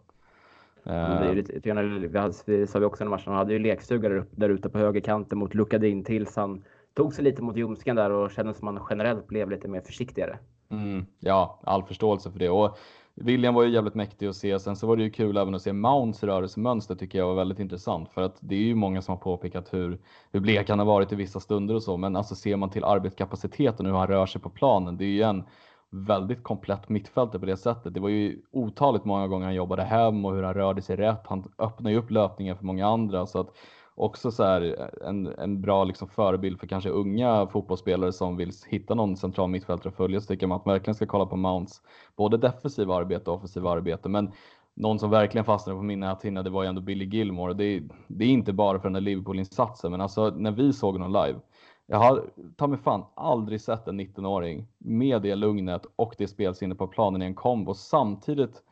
[0.84, 4.50] Det är lite, vi sa vi också i matchen, han hade ju lekstuga där, där
[4.50, 6.64] ute på högerkanten mot Lukadin tills han
[6.96, 10.40] tog sig lite mot ljumsken där och kändes som man generellt blev lite mer försiktigare.
[10.70, 12.50] Mm, ja, all förståelse för det.
[12.50, 12.78] Och
[13.16, 14.60] William var ju jävligt mäktig att se.
[14.60, 17.60] Sen så var det ju kul även att se Mounts rörelsemönster tycker jag var väldigt
[17.60, 18.10] intressant.
[18.10, 20.00] För att det är ju många som har påpekat hur,
[20.32, 21.98] hur blek han har varit i vissa stunder och så.
[21.98, 24.98] Men alltså ser man till arbetskapaciteten och hur han rör sig på planen.
[24.98, 25.44] Det är ju en
[25.90, 27.94] väldigt komplett mittfältare på det sättet.
[27.94, 31.28] Det var ju otaligt många gånger han jobbade hem och hur han rörde sig rätt.
[31.28, 33.50] Han öppnade ju upp löpningen för många andra så att
[33.96, 38.96] också så här en, en bra liksom förebild för kanske unga fotbollsspelare som vill hitta
[38.96, 41.82] någon central mittfältare att följa så tycker man att man verkligen ska kolla på Mounts
[42.16, 44.10] både defensiva arbete och offensiva arbete.
[44.10, 44.32] Men
[44.74, 47.54] någon som verkligen fastnade på min näthinna det var ju ändå Billy Gilmore.
[47.54, 51.26] Det, det är inte bara för den där Liverpool-insatsen men alltså när vi såg honom
[51.26, 51.40] live
[51.88, 56.76] jag har ta mig fan aldrig sett en 19-åring med det lugnet och det spelsinne
[56.76, 58.64] på planen i en kombo samtidigt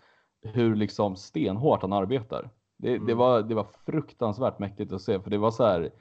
[0.44, 2.50] hur liksom stenhårt han arbetar.
[2.84, 3.06] Det, mm.
[3.06, 5.91] det, var, det var fruktansvärt mäktigt att se för det var så här.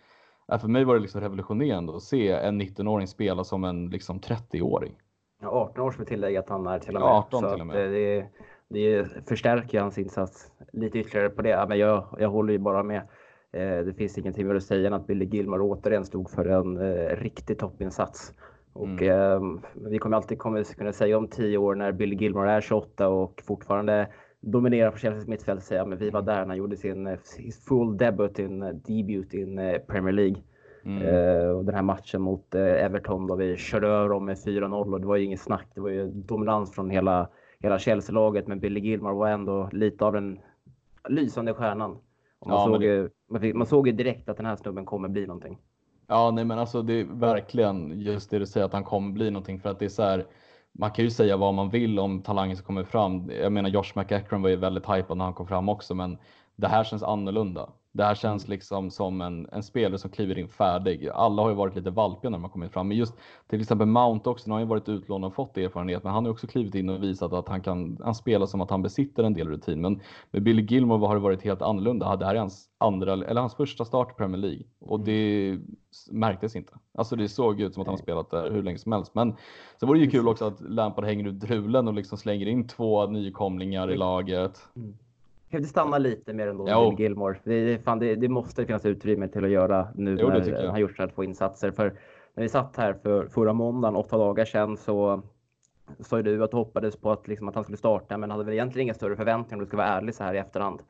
[0.61, 4.95] För mig var det liksom revolutionerande att se en 19-åring spela som en liksom 30-åring.
[5.42, 7.11] Ja, 18 år ska vi tillägga att han är till och med.
[7.11, 7.90] 18 till och med.
[7.90, 8.27] Det,
[8.68, 11.66] det förstärker hans insats lite ytterligare på det.
[11.68, 13.03] Men jag, jag håller ju bara med
[13.85, 17.59] det finns ingenting mer att säga än att Billy Gilmore återigen stod för en riktig
[17.59, 18.33] toppinsats.
[18.73, 19.09] Och mm.
[19.09, 19.40] eh,
[19.75, 23.42] vi kommer alltid kommer kunna säga om tio år när Billy Gilmore är 28 och
[23.47, 24.09] fortfarande
[24.42, 27.18] dominerar på Chelseas mittfält säga men vi var där när han gjorde sin
[27.68, 30.42] full debut in debut in Premier League.
[30.85, 31.02] Mm.
[31.02, 34.92] Eh, och den här matchen mot eh, Everton då vi körde över dem med 4-0
[34.92, 35.66] och det var ju inget snack.
[35.74, 37.28] Det var ju dominans från hela,
[37.61, 40.38] hela Chelsea-laget men Billy Gilmore var ändå lite av den
[41.09, 41.98] lysande stjärnan.
[42.38, 44.85] Och man, ja, såg ju, man, fick, man såg ju direkt att den här snubben
[44.85, 45.59] kommer bli någonting.
[46.07, 49.31] Ja, nej, men alltså det är verkligen just det du säger att han kommer bli
[49.31, 50.26] någonting för att det är så här.
[50.73, 53.31] Man kan ju säga vad man vill om talangen som kommer fram.
[53.31, 56.19] Jag menar Josh McEachran var ju väldigt hypad när han kom fram också, men
[56.57, 57.71] det här känns annorlunda.
[57.94, 61.09] Det här känns liksom som en, en spelare som kliver in färdig.
[61.09, 63.14] Alla har ju varit lite valpiga när man kommit fram, men just
[63.48, 64.48] till exempel Mount också.
[64.48, 67.02] Nu har ju varit utlånad och fått erfarenhet, men han har också klivit in och
[67.02, 67.98] visat att han kan.
[68.05, 70.00] Han spelar som att han besitter en del rutin, men
[70.31, 72.16] med Billy Gilmore har det varit helt annorlunda.
[72.16, 75.05] Det här är hans andra eller hans första start i Premier League och mm.
[75.05, 75.59] det
[76.11, 76.72] märktes inte.
[76.98, 79.14] Alltså det såg ut som att han spelat där hur länge som helst.
[79.14, 79.37] Men
[79.81, 82.68] så var det ju kul också att Lampard hänger ut drulen och liksom slänger in
[82.68, 84.68] två nykomlingar i laget.
[84.76, 84.94] Mm
[85.53, 87.38] kan inte stanna lite mer ändå med Gilmore.
[87.45, 90.79] Det, fan, det, det, måste finnas utrymme till att göra nu jo, när han har
[90.79, 91.71] gjort så här två insatser.
[91.71, 91.85] För
[92.35, 95.23] när vi satt här för förra måndagen, åtta dagar sedan, så
[96.01, 98.55] sa du att du hoppades på att, liksom, att han skulle starta, men hade väl
[98.55, 100.81] egentligen inga större förväntningar om du ska vara ärlig så här i efterhand.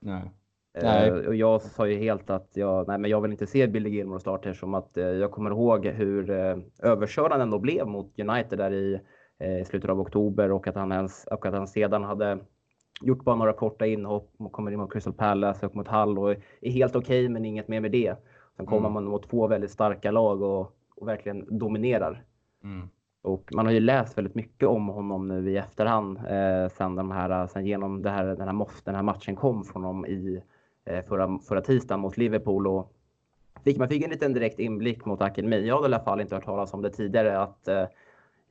[0.00, 0.30] Nej.
[0.78, 1.10] Eh, nej.
[1.10, 4.20] och jag sa ju helt att jag, nej, men jag vill inte se Billy Gilmore
[4.20, 8.58] starta som att eh, jag kommer ihåg hur eh, överkörd han ändå blev mot United
[8.58, 9.00] där i
[9.38, 12.38] eh, slutet av oktober och att han, ens, och att han sedan hade
[13.02, 16.70] gjort bara några korta inhopp, kommer in mot Crystal Palace och mot Hull och är
[16.70, 18.16] helt okej okay, men inget mer med det.
[18.56, 18.92] Sen kommer mm.
[18.92, 22.24] man mot två väldigt starka lag och, och verkligen dominerar.
[22.64, 22.88] Mm.
[23.22, 27.10] Och man har ju läst väldigt mycket om honom nu i efterhand eh, sen, de
[27.10, 30.42] här, sen genom det här, den, här, den här matchen kom från honom i
[30.84, 32.66] eh, förra, förra tisdagen mot Liverpool.
[32.66, 32.92] Och
[33.64, 35.66] fick, man fick en liten direkt inblick mot akademin.
[35.66, 37.84] Jag hade i alla fall inte hört talas om det tidigare att eh,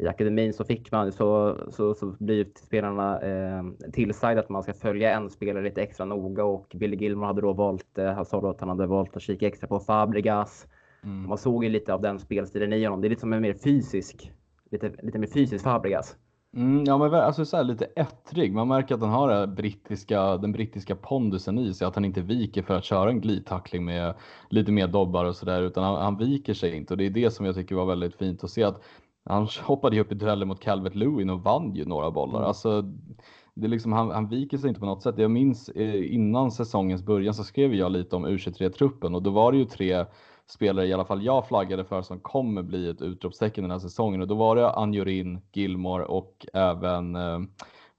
[0.02, 4.74] i akademin så fick man så, så, så blir spelarna eh, tillsagda att man ska
[4.74, 8.42] följa en spelare lite extra noga och Billy Gilmore hade då valt, eh, han sa
[8.42, 10.68] då att han hade valt att kika extra på Fabregas.
[11.04, 11.30] Mm.
[11.30, 13.02] Man såg ju lite av den spelstilen i honom.
[13.02, 14.32] Det är lite som en mer fysisk,
[14.72, 16.18] lite, lite mer fysisk Fabregas.
[16.56, 18.54] Mm, ja, men alltså så lite ettrig.
[18.54, 22.22] Man märker att han har den brittiska, den brittiska pondusen i sig, att han inte
[22.22, 24.14] viker för att köra en glidtackling med
[24.50, 27.32] lite mer dobbar och sådär, utan han, han, viker sig inte och det är det
[27.32, 28.84] som jag tycker var väldigt fint att se att
[29.26, 32.38] han hoppade ju upp i duellen mot Calvert Lewin och vann ju några bollar.
[32.38, 32.48] Mm.
[32.48, 32.82] Alltså,
[33.54, 35.18] det är liksom, han, han viker sig inte på något sätt.
[35.18, 39.52] Jag minns eh, innan säsongens början så skrev jag lite om U23-truppen och då var
[39.52, 40.06] det ju tre
[40.48, 44.22] spelare i alla fall jag flaggade för som kommer bli ett utropstecken den här säsongen
[44.22, 47.40] och då var det Anjorin, Gilmore och även eh,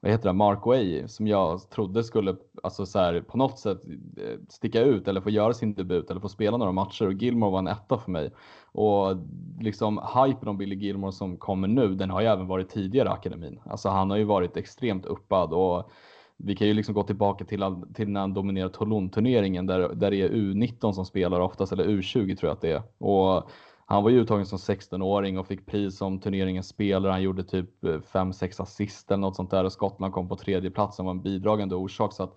[0.03, 3.85] vad heter det, Mark Way som jag trodde skulle alltså så här, på något sätt
[4.17, 7.51] eh, sticka ut eller få göra sin debut eller få spela några matcher och Gilmore
[7.51, 8.31] var en etta för mig.
[8.71, 9.17] Och
[9.59, 13.11] liksom hypen om Billy Gilmore som kommer nu, den har ju även varit tidigare i
[13.11, 13.59] akademin.
[13.65, 15.91] Alltså han har ju varit extremt uppad och
[16.37, 17.63] vi kan ju liksom gå tillbaka till,
[17.93, 22.35] till när han dominerar Toulon-turneringen där, där det är U19 som spelar oftast, eller U20
[22.35, 22.83] tror jag att det är.
[22.97, 23.49] Och
[23.85, 27.11] han var ju uttagen som 16-åring och fick pris som turneringens spelare.
[27.11, 30.95] Han gjorde typ 5-6 assist eller något sånt där och Skottland kom på tredje plats
[30.95, 32.13] som var en bidragande orsak.
[32.13, 32.33] Så att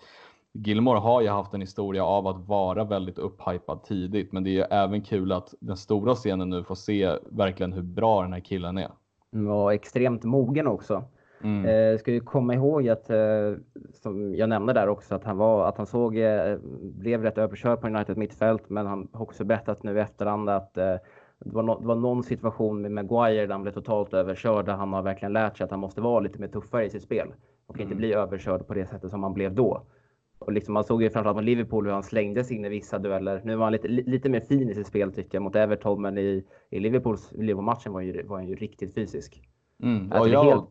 [0.53, 4.53] Gilmore har ju haft en historia av att vara väldigt upphypad tidigt, men det är
[4.53, 8.41] ju även kul att den stora scenen nu får se verkligen hur bra den här
[8.41, 8.91] killen är.
[9.31, 11.05] Ja, extremt mogen också.
[11.43, 11.67] Mm.
[11.67, 13.55] Eh, ska ju komma ihåg att, eh,
[13.93, 17.81] som jag nämnde där också, att han, var, att han såg, eh, blev rätt överkörd
[17.81, 20.95] på United mittfält, men han har också berättat nu i efterhand att eh,
[21.45, 24.73] det var, no, det var någon situation med Maguire där han blev totalt överkörd, där
[24.73, 27.35] han har verkligen lärt sig att han måste vara lite mer tuffare i sitt spel
[27.67, 27.83] och mm.
[27.83, 29.87] inte bli överkörd på det sättet som han blev då.
[30.39, 33.41] Och liksom man såg ju framförallt mot Liverpool hur han slängdes in i vissa dueller.
[33.45, 36.19] Nu var han lite, lite mer fin i sitt spel tycker jag mot Everton, men
[36.19, 39.43] i, i Liverpools Liverpool-matchen var, ju, var han ju riktigt fysisk.
[39.83, 40.13] Mm.
[40.13, 40.65] Alltså, ja, helt...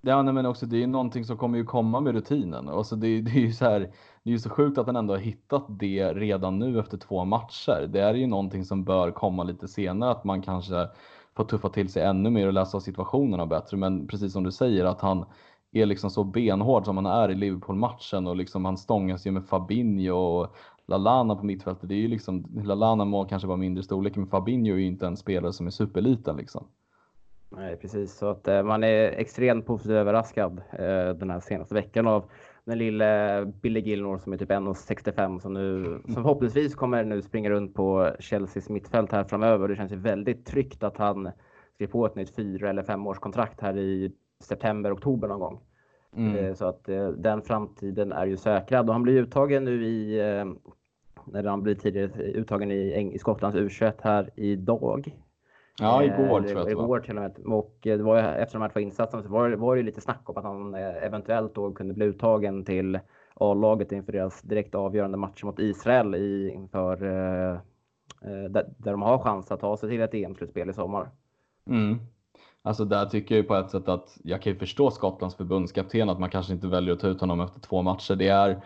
[0.00, 2.68] Ja, nej, men också det är ju någonting som kommer ju komma med rutinen.
[2.68, 3.80] Alltså det, det är ju så här,
[4.22, 7.24] det är ju så sjukt att han ändå har hittat det redan nu efter två
[7.24, 7.86] matcher.
[7.92, 10.88] Det är ju någonting som bör komma lite senare, att man kanske
[11.36, 13.76] får tuffa till sig ännu mer och läsa av situationerna bättre.
[13.76, 15.24] Men precis som du säger att han
[15.72, 19.46] är liksom så benhård som han är i Liverpool-matchen och liksom han stångas ju med
[19.46, 20.56] Fabinho och
[20.86, 21.88] Lalana på mittfältet.
[21.88, 25.06] Det är ju liksom, Lalana må kanske vara mindre storlek, men Fabinho är ju inte
[25.06, 26.66] en spelare som är superliten liksom.
[27.50, 28.14] Nej, precis.
[28.18, 32.30] Så att eh, man är extremt positivt överraskad eh, den här senaste veckan av
[32.64, 37.50] den lille Billy Gilmore som är typ 1,65 som nu som förhoppningsvis kommer nu springa
[37.50, 39.68] runt på Chelseas mittfält här framöver.
[39.68, 41.30] Det känns ju väldigt tryggt att han
[41.74, 45.60] skriver på ett nytt fyra eller femårskontrakt här i september, oktober någon gång.
[46.16, 46.36] Mm.
[46.36, 50.18] Eh, så att eh, den framtiden är ju säkrad och han blir uttagen nu i
[50.20, 50.44] eh,
[51.24, 55.12] när han blir tidigare uttagen i, i Skottlands U21 här idag.
[55.80, 57.38] Ja, igår tror jag Igår till och med.
[57.46, 60.22] Och det var efter de här två insatserna så var det, var det lite snack
[60.24, 62.98] om att han eventuellt då kunde bli uttagen till
[63.34, 67.60] A-laget inför deras direkt avgörande match mot Israel i, inför eh,
[68.50, 71.10] där, där de har chans att ta sig till ett EM-slutspel i sommar.
[71.66, 71.98] Mm.
[72.62, 76.10] Alltså där tycker jag ju på ett sätt att jag kan ju förstå Skottlands förbundskapten
[76.10, 78.14] att man kanske inte väljer att ta ut honom efter två matcher.
[78.14, 78.60] Det är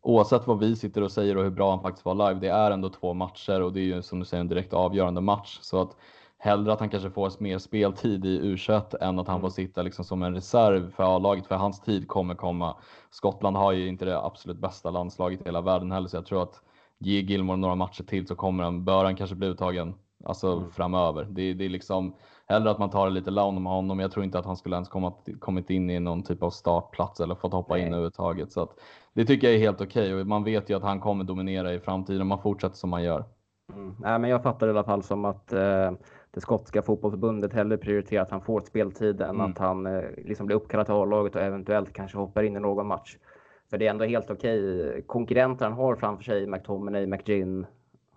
[0.00, 2.40] oavsett vad vi sitter och säger och hur bra han faktiskt var live.
[2.40, 5.20] Det är ändå två matcher och det är ju som du säger en direkt avgörande
[5.20, 5.96] match så att
[6.38, 10.04] hellre att han kanske får mer speltid i U21 än att han får sitta liksom
[10.04, 12.76] som en reserv för A-laget för hans tid kommer komma.
[13.10, 16.42] Skottland har ju inte det absolut bästa landslaget i hela världen heller så jag tror
[16.42, 16.62] att
[16.98, 20.70] ge Gilmore några matcher till så kommer han, bör han kanske bli uttagen alltså mm.
[20.70, 21.24] framöver.
[21.30, 22.14] Det, det är liksom
[22.46, 23.98] hellre att man tar det lite lugnt med honom.
[23.98, 27.20] Jag tror inte att han skulle ens komma, kommit in i någon typ av startplats
[27.20, 27.82] eller fått hoppa Nej.
[27.82, 28.52] in överhuvudtaget.
[28.52, 28.70] Så att,
[29.12, 30.20] det tycker jag är helt okej okay.
[30.20, 33.02] och man vet ju att han kommer dominera i framtiden om man fortsätter som man
[33.02, 33.24] gör.
[33.74, 33.94] Mm.
[33.98, 35.90] Nej, men jag fattar i alla fall som att eh,
[36.30, 39.50] det skotska fotbollsförbundet hellre prioriterar att han får speltid än mm.
[39.50, 42.86] att han eh, liksom blir uppkallad till A-laget och eventuellt kanske hoppar in i någon
[42.86, 43.16] match.
[43.70, 44.88] För det är ändå helt okej.
[44.88, 45.02] Okay.
[45.02, 47.66] Konkurrenter han har framför sig, McTominay, McGinn,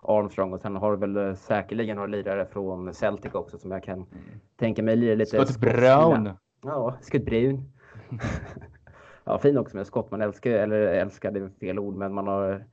[0.02, 4.08] Armstrong och sen har väl säkerligen några lirare från Celtic också som jag kan mm.
[4.56, 5.46] tänka mig lirar lite.
[5.46, 6.30] Scott Brown.
[6.62, 7.64] Ja, Scott Brown.
[9.24, 10.10] ja, fin också med skott.
[10.10, 12.64] Man älskar, eller älskar, det är fel ord, men man har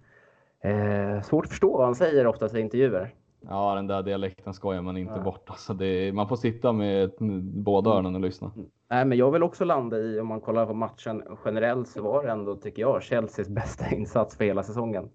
[0.64, 3.14] eh, svårt att förstå vad han säger oftast i intervjuer.
[3.42, 5.24] Ja, den där dialekten skojar man inte ja.
[5.24, 5.50] bort.
[5.50, 7.12] Alltså det, man får sitta med
[7.44, 8.52] båda öronen och lyssna.
[8.56, 8.70] Mm.
[8.90, 12.24] Nej, men jag vill också landa i, om man kollar på matchen generellt, så var
[12.24, 15.10] det ändå, tycker jag, Chelseas bästa insats för hela säsongen.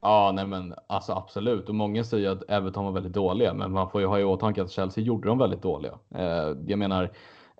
[0.00, 1.68] Ja, nej men alltså absolut.
[1.68, 4.62] Och många säger att Everton var väldigt dåliga, men man får ju ha i åtanke
[4.62, 5.92] att Chelsea gjorde dem väldigt dåliga.
[6.14, 7.10] Eh, jag menar,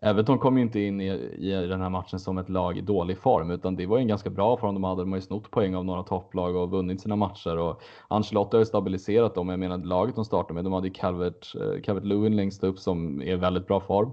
[0.03, 1.07] Everton kom ju inte in i,
[1.39, 4.31] i den här matchen som ett lag i dålig form, utan det var en ganska
[4.31, 5.03] bra form de hade.
[5.03, 8.61] De har ju snott poäng av några topplag och vunnit sina matcher och Ancelotti har
[8.61, 9.49] ju stabiliserat dem.
[9.49, 12.79] Jag menar laget de startade med, de hade ju Calvert, eh, Calvert Lewin längst upp
[12.79, 14.13] som är väldigt bra form.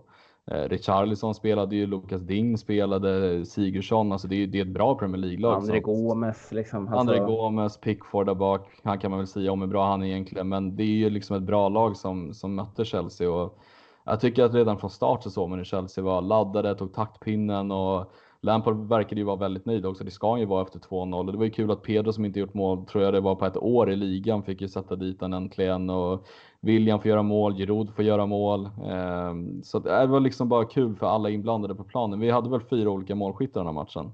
[0.51, 4.95] Eh, Richarlison spelade ju, Lukas Ding spelade, Sigurdsson, alltså det är, det är ett bra
[4.95, 5.53] Premier League-lag.
[5.53, 6.87] André Gomes liksom.
[6.87, 6.99] Alltså...
[6.99, 10.07] André Gomes, Pickford där bak, han kan man väl säga om hur bra han är
[10.07, 13.57] egentligen, men det är ju liksom ett bra lag som, som mötte Chelsea och
[14.05, 17.71] jag tycker att redan från start så såg man hur Chelsea var laddade, tog taktpinnen
[17.71, 20.03] och Lampard verkade ju vara väldigt nöjd också.
[20.03, 22.25] Det ska han ju vara efter 2-0 och det var ju kul att Pedro som
[22.25, 24.95] inte gjort mål, tror jag det var på ett år i ligan, fick ju sätta
[24.95, 26.25] dit den äntligen och
[26.61, 28.69] William får göra mål, Giroud får göra mål.
[28.91, 32.19] Ehm, så det var liksom bara kul för alla inblandade på planen.
[32.19, 34.13] Vi hade väl fyra olika målskyttar den här matchen?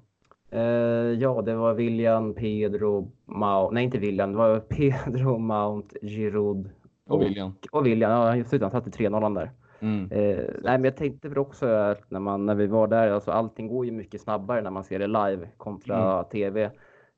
[0.53, 3.73] Uh, ja, det var William, Pedro, Mount.
[3.73, 4.31] Nej, inte William.
[4.31, 6.69] Det var Pedro, Mount, Giroud
[7.07, 7.53] och, och William.
[7.71, 8.11] Och William.
[8.11, 8.61] Ja, just det.
[8.61, 9.51] Han satte 3-0 där.
[9.79, 10.11] Mm.
[10.11, 13.31] Uh, nej, men jag tänkte för också att när, man, när vi var där, alltså
[13.31, 16.25] allting går ju mycket snabbare när man ser det live kontra mm.
[16.25, 16.71] tv.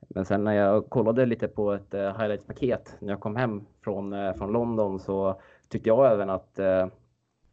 [0.10, 4.14] Men sen när jag kollade lite på ett uh, highlights-paket när jag kom hem från,
[4.14, 6.86] uh, från London så tyckte jag även att uh,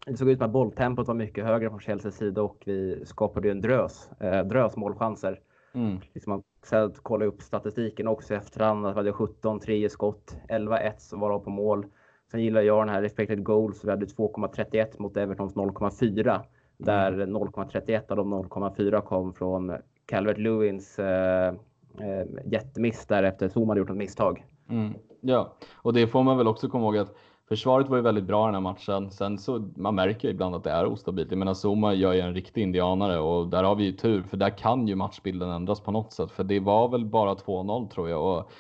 [0.07, 3.51] det såg ut som att bolltempot var mycket högre från Chelseas sida och vi skapade
[3.51, 5.41] en drös, uh, drös målchanser.
[5.75, 5.99] Mm.
[6.15, 8.87] Liksom man sen kollade upp statistiken också i efterhand.
[8.87, 11.87] Att vi hade 17 3 skott, 11-1 som var på mål.
[12.31, 13.85] Sen gillar jag den här expected goals.
[13.85, 16.31] Vi hade 2,31 mot Evertons 0,4.
[16.31, 16.43] Mm.
[16.77, 19.73] Där 0,31 av de 0,4 kom från
[20.07, 21.49] Calvert Lewins eh,
[22.01, 24.45] eh, jättemiss där efter Zuma hade gjort ett misstag.
[24.71, 24.95] Mm.
[25.21, 27.15] Ja, och det får man väl också komma ihåg att
[27.49, 29.11] försvaret var ju väldigt bra den här matchen.
[29.11, 31.31] Sen så man märker ibland att det är ostabilt.
[31.31, 34.37] Jag menar Zuma gör ju en riktig indianare och där har vi ju tur för
[34.37, 36.31] där kan ju matchbilden ändras på något sätt.
[36.31, 38.51] För det var väl bara 2-0 tror jag och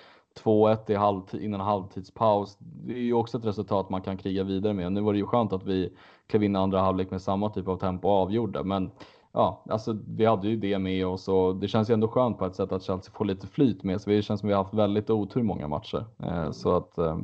[0.45, 2.57] 2-1 i halvtid, innan halvtidspaus.
[2.61, 4.93] Det är ju också ett resultat man kan kriga vidare med.
[4.93, 5.93] Nu var det ju skönt att vi
[6.27, 8.91] klev in i andra halvlek med samma typ av tempo och avgjorde, men
[9.33, 12.47] ja, alltså vi hade ju det med oss och det känns ju ändå skönt på
[12.47, 14.17] ett sätt att Chelsea får lite flyt med sig.
[14.17, 16.05] Det känns som vi har haft väldigt otur många matcher.
[16.23, 17.19] Eh, så att eh,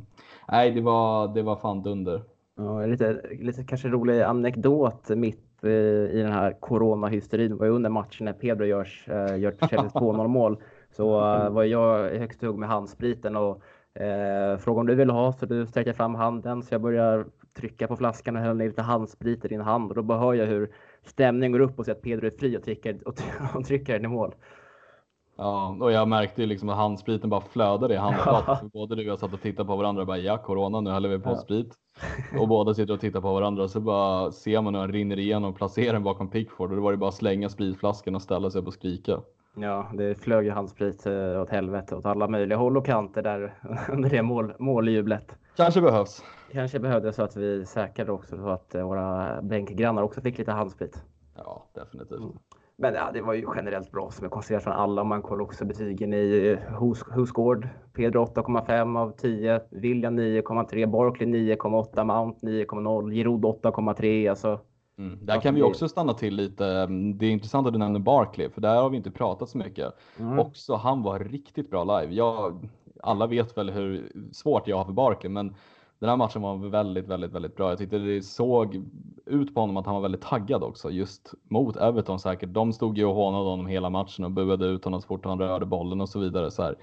[0.48, 2.22] nej, det var, det var fan dunder.
[2.56, 7.90] Ja, lite, lite kanske rolig anekdot mitt eh, i den här coronahysterin var ju under
[7.90, 10.56] matchen när Pedro görs, gör Chelseas 2-0 mål.
[10.96, 11.08] Så
[11.50, 13.62] var jag högst hugg med handspriten och
[14.00, 17.26] eh, frågade om du ville ha så du sträcker fram handen så jag börjar
[17.56, 20.34] trycka på flaskan och häller ner lite handsprit i din hand och då bara hör
[20.34, 20.70] jag hur
[21.02, 22.98] stämningen går upp och ser att Pedro är fri och trycker,
[23.54, 24.34] och trycker den i mål.
[25.36, 28.58] Ja, och jag märkte ju liksom att handspriten bara flödade i handfatet.
[28.62, 28.68] Ja.
[28.72, 31.08] Både du och jag satt och tittade på varandra och bara ja, corona, nu häller
[31.08, 31.36] vi på ja.
[31.36, 31.74] sprit.
[32.40, 35.18] Och båda sitter och tittar på varandra och så bara ser man hur han rinner
[35.18, 38.22] igenom och placerar den bakom Pickford och då var det bara att slänga spritflaskan och
[38.22, 39.20] ställa sig upp och skrika.
[39.56, 43.54] Ja, det flög ju handsprit eh, åt helvete åt alla möjliga håll och kanter där
[43.92, 45.36] under det mål, måljublet.
[45.56, 46.24] Kanske behövs.
[46.52, 50.52] Kanske behövdes så att vi säkrade också så att eh, våra bänkgrannar också fick lite
[50.52, 51.04] handsprit.
[51.36, 52.18] Ja, definitivt.
[52.18, 52.38] Mm.
[52.76, 55.04] Men ja, det var ju generellt bra som är konstaterat från alla.
[55.04, 57.68] Man kollar också betygen i Hus Husgård.
[57.92, 59.60] Pedro 8,5 av 10.
[59.70, 60.86] William 9,3.
[60.86, 62.04] Barkley 9,8.
[62.04, 63.12] Mount 9,0.
[63.12, 64.30] Giroud 8,3.
[64.30, 64.60] Alltså,
[64.98, 65.18] Mm.
[65.22, 66.86] Där kan vi också stanna till lite.
[66.86, 69.92] Det är intressant att du nämner Barkley, för där har vi inte pratat så mycket.
[70.18, 70.38] Mm.
[70.38, 72.14] Också han var riktigt bra live.
[72.14, 72.68] Jag,
[73.02, 75.54] alla vet väl hur svårt jag har för Barkley, men
[75.98, 77.68] den här matchen var väldigt, väldigt, väldigt bra.
[77.68, 78.84] Jag tyckte det såg
[79.26, 82.52] ut på honom att han var väldigt taggad också, just mot Everton säkert.
[82.52, 85.38] De stod ju och hånade honom hela matchen och buade ut honom så fort han
[85.38, 86.50] rörde bollen och så vidare.
[86.50, 86.76] Så här.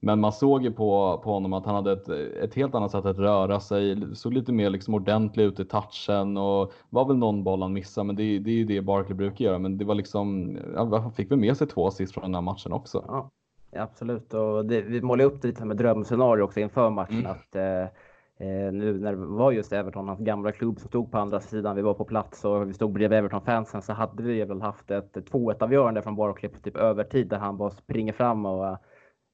[0.00, 2.08] Men man såg ju på, på honom att han hade ett,
[2.42, 6.36] ett helt annat sätt att röra sig, såg lite mer liksom ordentlig ut i touchen
[6.36, 9.44] och var väl någon boll han missade, men det, det är ju det Barkley brukar
[9.44, 9.58] göra.
[9.58, 12.72] Men det var liksom, han fick väl med sig två assist från den här matchen
[12.72, 13.04] också.
[13.06, 13.30] Ja,
[13.82, 17.18] absolut, och det, vi målade upp det lite med drömscenario också inför matchen.
[17.18, 17.30] Mm.
[17.30, 17.82] att eh,
[18.48, 21.76] eh, nu när det var just Everton, hans gamla klubb som stod på andra sidan,
[21.76, 25.16] vi var på plats och vi stod bredvid Everton-fansen så hade vi väl haft ett
[25.16, 28.78] 2-1 avgörande från Barkley på typ övertid där han bara springer fram och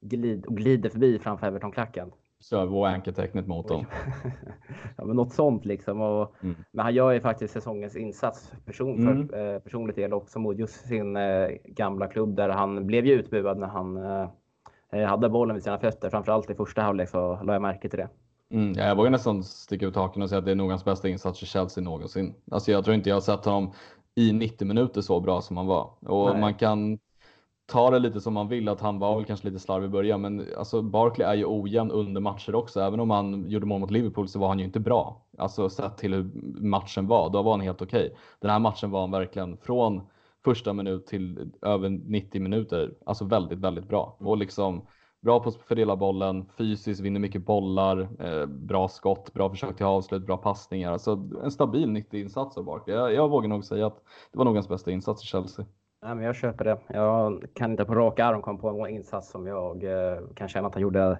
[0.04, 2.10] glid, och glider förbi framför Everton-klacken.
[2.40, 3.86] Så vår ankertecknet mot dem.
[4.96, 6.00] ja, men något sånt liksom.
[6.00, 6.56] Och, mm.
[6.72, 9.28] Men han gör ju faktiskt säsongens insats person, mm.
[9.28, 13.12] för eh, personligt del också mot just sin eh, gamla klubb där han blev ju
[13.12, 14.28] utbuad när han eh,
[14.92, 16.10] eh hade bollen vid sina fötter.
[16.10, 18.08] Framförallt i första halvlek så la jag märke till det.
[18.50, 20.84] Mm, ja, jag vågar nästan sticka ut haken och säga att det är nog hans
[20.84, 22.34] bästa insats i Chelsea någonsin.
[22.50, 23.72] Alltså jag tror inte jag har sett honom
[24.14, 25.90] i 90 minuter så bra som han var.
[26.00, 26.40] Och Nej.
[26.40, 26.98] man kan
[27.66, 30.20] ta det lite som man vill, att han var väl kanske lite slarvig i början,
[30.20, 32.81] men alltså Barkley är ju ojämn under matcher också.
[32.81, 35.27] Även om han gjorde mål mot Liverpool så var han ju inte bra.
[35.38, 36.31] Alltså sett till hur
[36.62, 38.07] matchen var, då var han helt okej.
[38.07, 38.16] Okay.
[38.40, 40.03] Den här matchen var han verkligen från
[40.44, 44.16] första minut till över 90 minuter, alltså väldigt, väldigt bra.
[44.20, 44.87] Och liksom
[45.22, 49.87] bra på att fördela bollen, fysiskt, vinner mycket bollar, eh, bra skott, bra försök till
[49.87, 50.92] avslut, bra passningar.
[50.92, 52.96] Alltså en stabil 90 insats av Barkley.
[52.96, 55.66] Jag, jag vågar nog säga att det var nog hans bästa insats i Chelsea.
[56.06, 56.78] Ja, men jag köper det.
[56.88, 60.68] Jag kan inte på rak arm komma på en insats som jag eh, kan känna
[60.68, 61.18] att han gjorde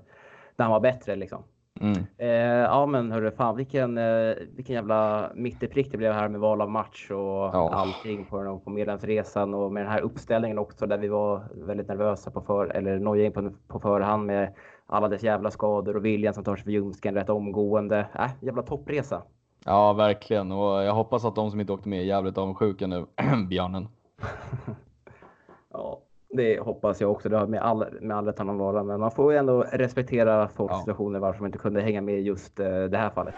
[0.57, 1.17] när han var bättre.
[1.17, 1.43] Liksom.
[1.81, 2.07] Mm.
[2.19, 2.29] Eh,
[2.63, 5.31] ja men hörru, fan vilken, eh, vilken jävla
[5.71, 7.71] prick det blev här med val av match och ja.
[7.73, 12.31] allting på, på medlemsresan och med den här uppställningen också där vi var väldigt nervösa
[12.31, 14.55] på för, eller nojiga på, på förhand med
[14.87, 18.07] alla dess jävla skador och viljan som tar sig för ljumsken rätt omgående.
[18.15, 19.23] Äh, jävla toppresa.
[19.65, 20.53] Ja, verkligen.
[20.53, 23.07] Och jag hoppas att de som inte åkte med är jävligt avundsjuka nu,
[23.49, 23.89] björnen.
[25.73, 27.29] ja, det hoppas jag också.
[27.29, 28.83] Det har med all, med all rätt att vara.
[28.83, 30.79] Men man får ju ändå respektera folks ja.
[30.79, 33.35] situationer varför de inte kunde hänga med just uh, det här fallet.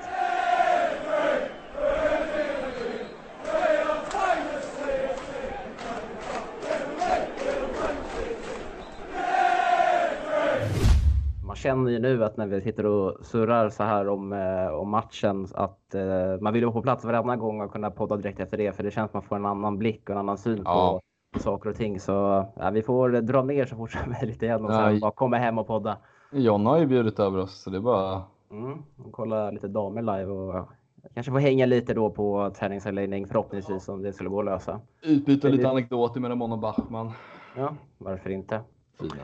[11.66, 15.46] Känner ju nu att när vi sitter och surrar så här om, eh, om matchen
[15.54, 18.72] att eh, man vill vara på plats varannan gång och kunna podda direkt efter det.
[18.72, 21.00] För det känns som att man får en annan blick och en annan syn ja.
[21.32, 22.00] på saker och ting.
[22.00, 22.12] Så
[22.56, 25.58] ja, vi får dra ner så fort som möjligt igen och sen bara komma hem
[25.58, 25.96] och podda.
[26.32, 28.22] Jonna har ju bjudit över oss så det är bara...
[28.50, 30.68] Mm, kolla lite damer live och
[31.14, 34.80] kanske få hänga lite då på träningsanläggning förhoppningsvis om det skulle gå att lösa.
[35.02, 37.12] Utbyta lite anekdoter med Ramon och Bachman.
[37.56, 38.60] Ja, varför inte?
[38.98, 39.14] Fina.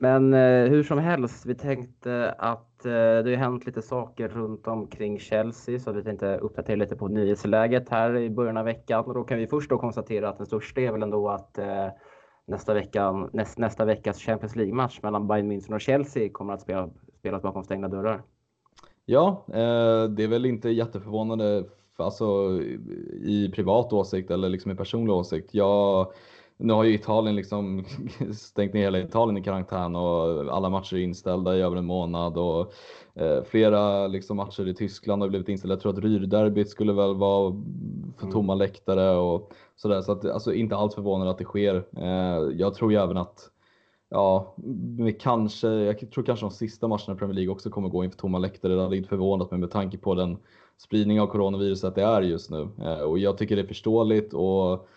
[0.00, 4.66] Men eh, hur som helst, vi tänkte att eh, det har hänt lite saker runt
[4.66, 9.04] omkring Chelsea så vi tänkte uppdatera lite på nyhetsläget här i början av veckan.
[9.04, 11.88] Och då kan vi först då konstatera att den största är väl ändå att eh,
[12.46, 16.90] nästa, vecka, näst, nästa veckas Champions League-match mellan Bayern München och Chelsea kommer att spela,
[17.18, 18.22] spelas bakom stängda dörrar.
[19.04, 21.64] Ja, eh, det är väl inte jätteförvånande
[21.96, 22.60] alltså,
[23.22, 25.54] i privat åsikt eller liksom i personlig åsikt.
[25.54, 26.12] Jag
[26.58, 27.84] nu har ju Italien liksom
[28.32, 32.38] stängt ner hela Italien i karantän och alla matcher är inställda i över en månad
[32.38, 32.72] och
[33.14, 35.74] eh, flera liksom matcher i Tyskland har blivit inställda.
[35.74, 37.52] Jag tror att Ryrderbyt skulle väl vara
[38.16, 38.32] för mm.
[38.32, 40.02] tomma läktare och sådär.
[40.02, 41.84] Så att, alltså inte alls förvånande att det sker.
[41.96, 43.50] Eh, jag tror ju även att
[44.10, 44.54] Ja,
[45.18, 48.38] kanske, jag tror kanske de sista matcherna i Premier League också kommer gå inför tomma
[48.38, 48.74] läktare.
[48.74, 50.38] Det hade inte förvånat mig med tanke på den
[50.78, 52.68] spridning av coronaviruset det är just nu.
[52.82, 54.88] Eh, och jag tycker det är förståeligt och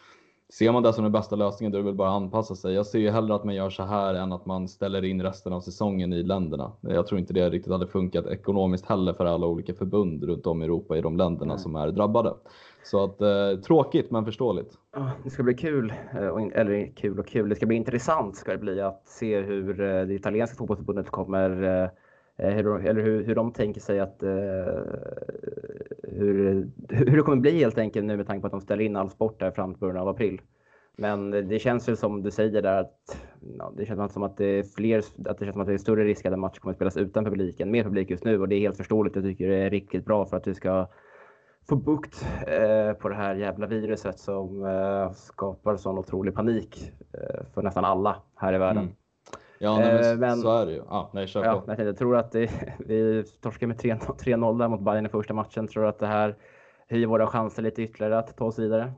[0.51, 2.73] Ser man det som den bästa lösningen då är det väl bara att anpassa sig.
[2.73, 5.53] Jag ser ju hellre att man gör så här än att man ställer in resten
[5.53, 6.71] av säsongen i länderna.
[6.81, 10.61] Jag tror inte det riktigt hade funkat ekonomiskt heller för alla olika förbund runt om
[10.61, 11.63] i Europa i de länderna Nej.
[11.63, 12.33] som är drabbade.
[12.83, 14.77] Så att eh, tråkigt men förståeligt.
[15.23, 18.57] Det ska bli kul, eh, eller kul och kul, det ska bli intressant ska det
[18.57, 21.91] bli att se hur eh, det italienska fotbollsförbundet kommer
[22.41, 24.29] Eh, hur, eller hur, hur de tänker sig att eh,
[26.03, 28.95] hur, hur det kommer bli helt enkelt nu med tanke på att de ställer in
[28.95, 30.41] all sport där fram till början av april.
[30.97, 33.17] Men det känns ju som du säger där att
[33.57, 35.77] ja, det känns som att det är fler, att det känns som att det är
[35.77, 38.49] större risk att en match kommer att spelas utan publiken, med publik just nu och
[38.49, 39.15] det är helt förståeligt.
[39.15, 40.87] Jag tycker det är riktigt bra för att vi ska
[41.69, 47.43] få bukt eh, på det här jävla viruset som eh, skapar sån otrolig panik eh,
[47.53, 48.83] för nästan alla här i världen.
[48.83, 48.95] Mm.
[49.63, 50.81] Ja, nej, men, så är det ju.
[50.89, 51.83] Ah, nej, kör ja, på.
[51.83, 52.49] Jag tror att det,
[52.79, 55.67] vi torskar med 3-0 där mot Bayern i första matchen.
[55.67, 56.35] Tror att det här
[56.89, 58.93] höjer våra chanser lite ytterligare att ta oss vidare?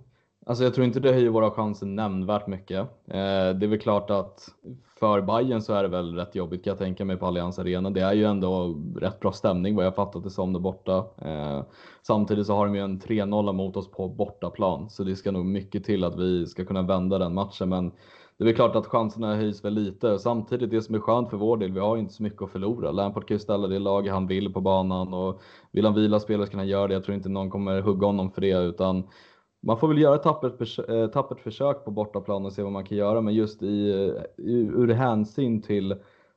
[0.45, 2.79] Alltså jag tror inte det höjer våra chanser nämnvärt mycket.
[3.07, 4.49] Eh, det är väl klart att
[4.99, 7.89] för Bayern så är det väl rätt jobbigt kan jag tänka mig på Allians Arena.
[7.89, 11.05] Det är ju ändå rätt bra stämning vad jag fattat det som där borta.
[11.17, 11.63] Eh,
[12.01, 15.45] samtidigt så har de ju en 3-0 mot oss på bortaplan så det ska nog
[15.45, 17.69] mycket till att vi ska kunna vända den matchen.
[17.69, 17.91] Men
[18.37, 20.19] det är väl klart att chanserna höjs väl lite.
[20.19, 22.91] Samtidigt det som är skönt för vår del, vi har inte så mycket att förlora.
[22.91, 26.45] Lampard kan ju ställa det lag han vill på banan och vill han vila spelare
[26.47, 26.93] så kan han göra det.
[26.93, 29.07] Jag tror inte någon kommer hugga honom för det utan
[29.63, 32.85] man får väl göra ett tappert, eh, tappert försök på bortaplan och se vad man
[32.85, 35.95] kan göra, men just eh, i, ur hänsyn till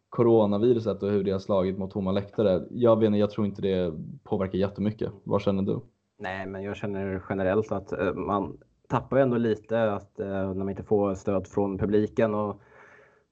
[0.08, 2.66] coronaviruset och hur det har slagit mot tomma läktare.
[2.70, 3.92] Jag vet jag tror inte det
[4.24, 5.12] påverkar jättemycket.
[5.24, 5.80] Vad känner du?
[6.18, 8.58] Nej, men jag känner generellt att eh, man
[8.88, 12.60] tappar ändå lite att eh, när man inte får stöd från publiken och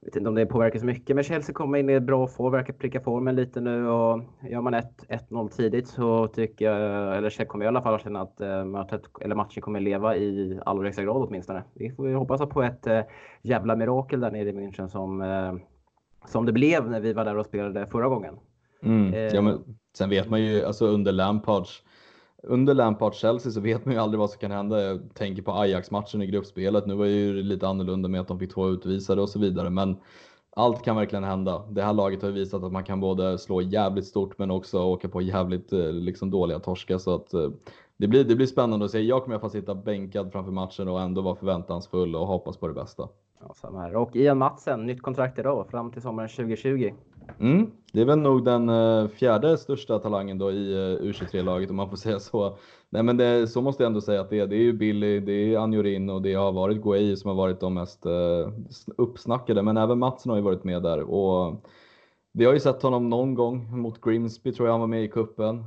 [0.01, 2.53] jag vet inte om det påverkar så mycket, men Chelsea kommer in i bra form,
[2.53, 7.65] verkar pricka formen lite nu och gör man 1-0 tidigt så tycker jag, eller kommer
[7.65, 11.03] jag i alla fall känna att äh, mötet, eller matchen kommer leva i allra högsta
[11.03, 11.63] grad åtminstone.
[11.75, 13.01] Vi får hoppas på ett äh,
[13.43, 15.61] jävla mirakel där nere i München som,
[16.27, 18.35] som det blev när vi var där och spelade förra gången.
[18.83, 19.29] Mm.
[19.35, 19.59] Ja, men
[19.97, 21.83] sen vet man ju, alltså under Lampards
[22.47, 24.83] under Lampard Chelsea så vet man ju aldrig vad som kan hända.
[24.83, 26.87] Jag tänker på Ajax-matchen i gruppspelet.
[26.87, 29.71] Nu var det ju lite annorlunda med att de fick två utvisade och så vidare,
[29.71, 29.97] men
[30.57, 31.63] allt kan verkligen hända.
[31.71, 34.83] Det här laget har ju visat att man kan både slå jävligt stort men också
[34.83, 36.99] åka på jävligt eh, liksom, dåliga torskar.
[36.99, 37.51] Så att, eh,
[37.97, 39.01] det, blir, det blir spännande att se.
[39.01, 42.57] Jag kommer i alla fall sitta bänkad framför matchen och ändå vara förväntansfull och hoppas
[42.57, 43.09] på det bästa.
[43.41, 43.97] Ja, samma här.
[43.97, 46.93] Och Ian Matsen, nytt kontrakt idag fram till sommaren 2020.
[47.41, 51.77] Mm, det är väl nog den eh, fjärde största talangen då i eh, U23-laget om
[51.77, 52.57] man får säga så.
[52.91, 54.47] Nej men det, så måste jag ändå säga att det är.
[54.47, 57.61] Det är ju Billy, det är Anjorin och det har varit Guay som har varit
[57.61, 58.53] de mest eh,
[58.97, 59.63] uppsnackade.
[59.63, 61.01] Men även Matsen har ju varit med där.
[61.01, 61.65] Och
[62.33, 65.09] vi har ju sett honom någon gång mot Grimsby tror jag han var med i
[65.09, 65.65] kuppen.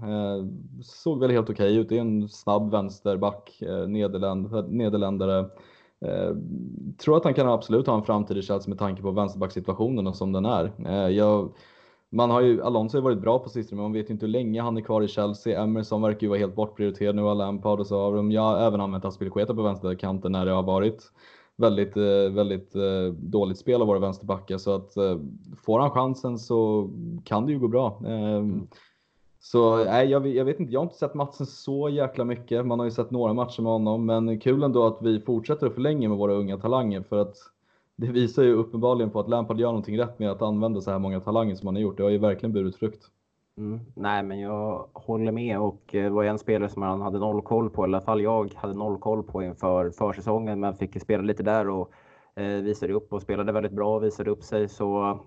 [0.84, 1.89] Såg väl helt okej okay ut.
[1.89, 5.45] Det är en snabb vänsterback, eh, Nederländ, nederländare.
[6.05, 6.35] Eh,
[6.97, 10.15] tror att han kan absolut ha en framtid i Chelsea med tanke på vänsterbacksituationen och
[10.15, 10.71] som den är.
[10.85, 11.53] Eh, jag,
[12.09, 14.33] man har ju, Alonso har varit bra på sistone, men man vet ju inte hur
[14.33, 15.63] länge han är kvar i Chelsea.
[15.63, 18.81] Emerson verkar ju vara helt bortprioriterad nu av Lampard och så har de ja, även
[18.81, 21.11] använt Aspilicueta på vänsterkanten när det har varit
[21.57, 24.57] väldigt, eh, väldigt eh, dåligt spel av våra vänsterbackar.
[24.57, 25.17] Så att eh,
[25.65, 26.89] får han chansen så
[27.23, 28.01] kan det ju gå bra.
[28.05, 28.67] Mm.
[29.51, 32.65] Så nej, jag, jag, vet inte, jag har inte sett matchen så jäkla mycket.
[32.65, 35.73] Man har ju sett några matcher med honom, men kul ändå att vi fortsätter att
[35.73, 37.35] förlänga med våra unga talanger för att
[37.95, 40.99] det visar ju uppenbarligen på att Lampard gör någonting rätt med att använda så här
[40.99, 41.97] många talanger som han har gjort.
[41.97, 43.03] Det har ju verkligen burit frukt.
[43.57, 43.79] Mm.
[43.95, 47.69] Nej, men jag håller med och det var en spelare som han hade noll koll
[47.69, 51.43] på, i alla fall jag hade noll koll på inför försäsongen, men fick spela lite
[51.43, 51.91] där och
[52.35, 54.69] eh, visade upp och spelade väldigt bra, visade upp sig.
[54.69, 55.19] Så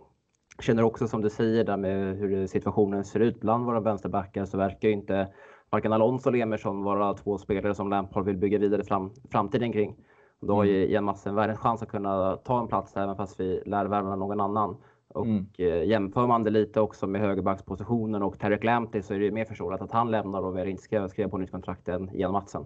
[0.63, 4.59] känner också som du säger där med hur situationen ser ut bland våra vänsterbackar så
[4.59, 5.29] verkar inte
[5.71, 9.97] varken Alonso eller Emerson vara två spelare som Lampard vill bygga vidare fram, framtiden kring.
[10.41, 10.91] Då har ju mm.
[10.91, 14.41] Ian Massen världens chans att kunna ta en plats även fast vi lär värva någon
[14.41, 14.77] annan.
[15.15, 15.47] Och mm.
[15.59, 19.31] Eh, jämför man det lite också med högerbackspositionen och Tarek Lamptey så är det ju
[19.31, 22.33] mer förståeligt att han lämnar och vi inte ska skriva på nytt kontrakt än Ian
[22.33, 22.65] Matsen.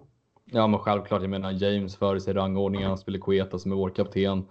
[0.51, 3.89] Ja men självklart, jag menar James för sig rangordningen, han spelar Kueta som är vår
[3.89, 4.45] kapten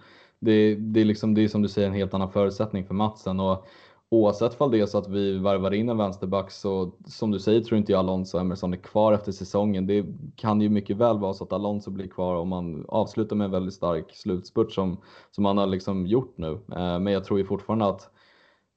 [0.44, 3.40] det, det, är liksom, det är som du säger en helt annan förutsättning för matchen.
[3.40, 3.66] Och
[4.08, 7.60] oavsett fall det är så att vi värvar in en vänsterback så som du säger
[7.60, 9.86] tror inte jag Alonso och Emerson är kvar efter säsongen.
[9.86, 13.44] Det kan ju mycket väl vara så att Alonso blir kvar om man avslutar med
[13.44, 16.52] en väldigt stark slutspurt som, som han har liksom gjort nu.
[16.52, 18.10] Eh, men jag tror ju fortfarande att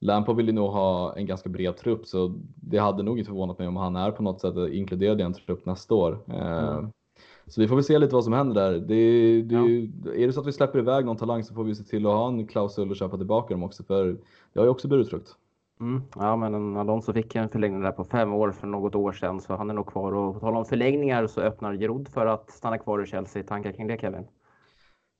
[0.00, 3.58] Lampo vill ju nog ha en ganska bred trupp så det hade nog inte förvånat
[3.58, 6.24] mig om han är på något sätt inkluderad i en trupp nästa år.
[6.28, 6.92] Eh, mm.
[7.48, 8.72] Så vi får väl se lite vad som händer där.
[8.72, 10.12] Det, det, ja.
[10.14, 12.12] Är det så att vi släpper iväg någon talang så får vi se till att
[12.12, 14.06] ha en klausul och köpa tillbaka dem också för
[14.52, 15.36] det har ju också burit frukt.
[15.80, 16.02] Mm.
[16.16, 19.56] Ja, men Alonso fick en förlängning där på fem år för något år sedan så
[19.56, 20.12] han är nog kvar.
[20.12, 23.42] Och på tal om förlängningar så öppnar Giroud för att stanna kvar i Chelsea.
[23.42, 24.24] Tankar kring det Kevin?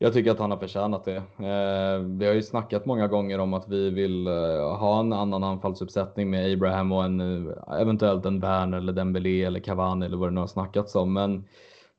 [0.01, 1.16] Jag tycker att han har förtjänat det.
[1.16, 4.33] Eh, vi har ju snackat många gånger om att vi vill eh,
[4.79, 9.61] ha en annan anfallsuppsättning med Abraham och en eh, eventuellt en Bern eller Dembélé eller
[9.61, 11.12] Cavani eller vad det nu har snackats om.
[11.12, 11.45] Men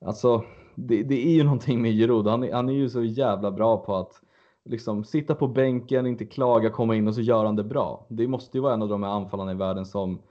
[0.05, 0.43] Alltså,
[0.75, 2.27] det, det är ju någonting med Giroud.
[2.27, 4.21] Han, han är ju så jävla bra på att
[4.65, 8.05] liksom sitta på bänken, inte klaga, komma in och så gör han det bra.
[8.09, 10.21] Det måste ju vara en av de här anfallarna i världen som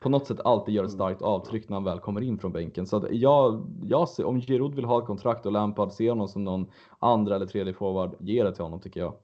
[0.00, 2.86] på något sätt alltid gör ett starkt avtryck när han väl kommer in från bänken.
[2.86, 6.44] Så jag, jag ser, om Giroud vill ha ett kontrakt och Lampard ser honom som
[6.44, 6.66] någon
[6.98, 9.14] andra eller tredje forward, ge det till honom tycker jag.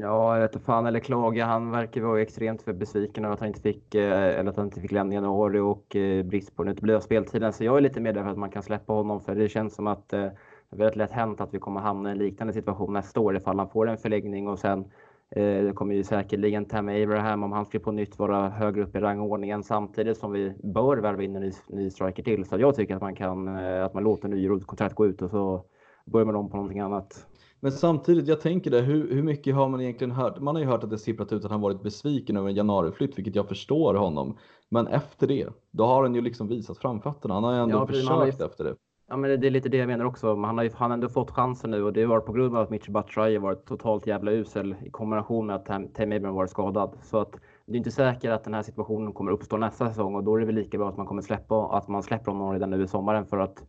[0.00, 1.44] Ja, jag vet inte fan eller klaga.
[1.44, 4.66] Han verkar vara extremt för besviken över att han inte fick, eh, eller att han
[4.66, 7.52] inte fick lämna i januari och eh, brist på den uteblivna speltiden.
[7.52, 10.12] Så jag är lite medveten att man kan släppa honom för det känns som att
[10.12, 13.20] eh, det är väldigt lätt hänt att vi kommer hamna i en liknande situation nästa
[13.20, 14.84] år ifall han får en förlängning och sen
[15.30, 19.00] det kommer ju säkerligen Tam Abraham om han skulle på nytt vara högre upp i
[19.00, 22.44] rangordningen samtidigt som vi bör värva in en ny, ny striker till.
[22.44, 25.64] Så jag tycker att man kan att man låter Nyrod kontrakt gå ut och så
[26.06, 27.26] börjar man om på någonting annat.
[27.60, 30.40] Men samtidigt, jag tänker det, hur, hur mycket har man egentligen hört?
[30.40, 33.18] Man har ju hört att det sipprat ut att han varit besviken över en januariflytt,
[33.18, 34.38] vilket jag förstår honom.
[34.68, 37.34] Men efter det, då har han ju liksom visat framfötterna.
[37.34, 38.44] Han har ju ändå ja, försökt ju...
[38.44, 38.74] efter det.
[39.08, 40.34] Ja, men det är lite det jag menar också.
[40.34, 42.62] Han har ju han har ändå fått chansen nu och det var på grund av
[42.62, 46.98] att Mitchell Batshuayi varit totalt jävla usel i kombination med att Tam Abraham varit skadad.
[47.02, 47.32] Så att
[47.66, 50.40] det är inte säkert att den här situationen kommer uppstå nästa säsong och då är
[50.40, 52.88] det väl lika bra att man kommer släppa att man släpper honom redan nu i
[52.88, 53.64] sommaren för att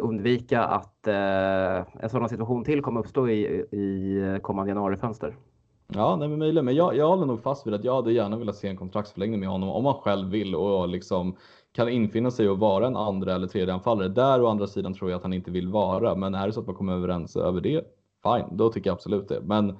[0.00, 5.36] undvika att eh, en sådan situation till kommer uppstå i, i kommande januarifönster.
[5.94, 6.64] Ja, nej, men möjligen.
[6.64, 9.40] Men jag, jag håller nog fast vid att jag hade gärna velat se en kontraktsförlängning
[9.40, 11.36] med honom om han själv vill och liksom
[11.72, 14.08] kan infinna sig och vara en andra eller tredje anfallare.
[14.08, 16.14] Där å andra sidan tror jag att han inte vill vara.
[16.14, 17.84] Men är det så att man kommer överens över det,
[18.22, 19.40] fine, då tycker jag absolut det.
[19.42, 19.70] Men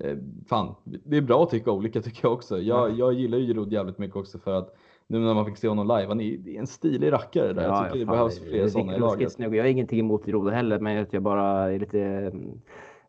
[0.00, 0.16] eh,
[0.48, 2.60] fan, det är bra att tycka olika tycker jag också.
[2.60, 4.76] Jag, jag gillar ju Giroud jävligt mycket också för att
[5.12, 6.08] nu när man fick se honom live.
[6.08, 7.62] Han är, en stilig rackare där.
[7.62, 9.32] Ja, jag tycker det behövs fler sådana i laget.
[9.32, 9.54] Snygg.
[9.54, 12.32] Jag har ingenting emot Giroud heller, men jag bara är lite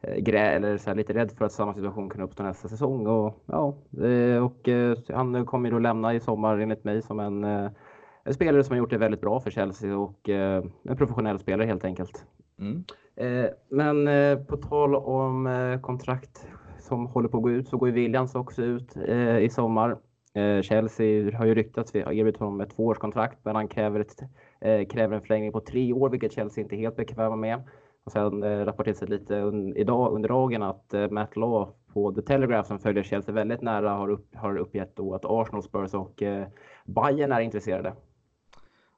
[0.02, 3.08] äh, grä, eller så här, lite rädd för att samma situation kan uppstå nästa säsong.
[3.08, 3.78] Och, ja,
[4.44, 7.44] och äh, han kommer ju då lämna i sommar enligt mig som en,
[8.24, 11.86] en spelare som har gjort det väldigt bra för Chelsea och en professionell spelare helt
[11.86, 12.26] enkelt.
[12.60, 12.84] Mm.
[13.70, 14.06] Men
[14.46, 16.48] på tal om kontrakt
[16.80, 18.98] som håller på att gå ut så går ju Williams också ut
[19.42, 19.98] i sommar.
[20.34, 24.22] Eh, Chelsea har ju ryktats erbjudit honom ett tvåårskontrakt men han kräver, ett,
[24.62, 27.64] eh, kräver en förlängning på tre år vilket Chelsea inte är helt bekväma med.
[28.06, 32.12] Och sen eh, rapporteras det lite un, idag under dagen att eh, Matt Law på
[32.12, 35.94] The Telegraph som följer Chelsea väldigt nära har, upp, har uppgett då att Arsenal, Spurs
[35.94, 36.48] och eh,
[36.86, 37.94] Bayern är intresserade.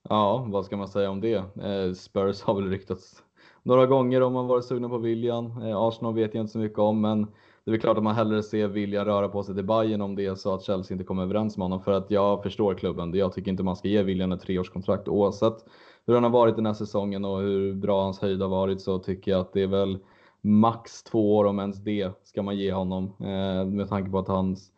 [0.09, 1.35] Ja, vad ska man säga om det?
[1.35, 3.23] Eh, Spurs har väl ryktats
[3.63, 5.45] några gånger om man varit sugna på William.
[5.45, 7.27] Eh, Arsenal vet jag inte så mycket om, men
[7.65, 10.15] det är väl klart att man hellre ser vilja röra på sig till Bayern om
[10.15, 11.81] det är så att Chelsea inte kommer överens med honom.
[11.81, 13.13] För att jag förstår klubben.
[13.13, 15.65] Jag tycker inte man ska ge William ett treårskontrakt oavsett
[16.07, 18.99] hur han har varit den här säsongen och hur bra hans höjd har varit så
[18.99, 19.99] tycker jag att det är väl
[20.41, 23.03] max två år om ens det ska man ge honom.
[23.19, 24.71] Eh, med tanke på att hans,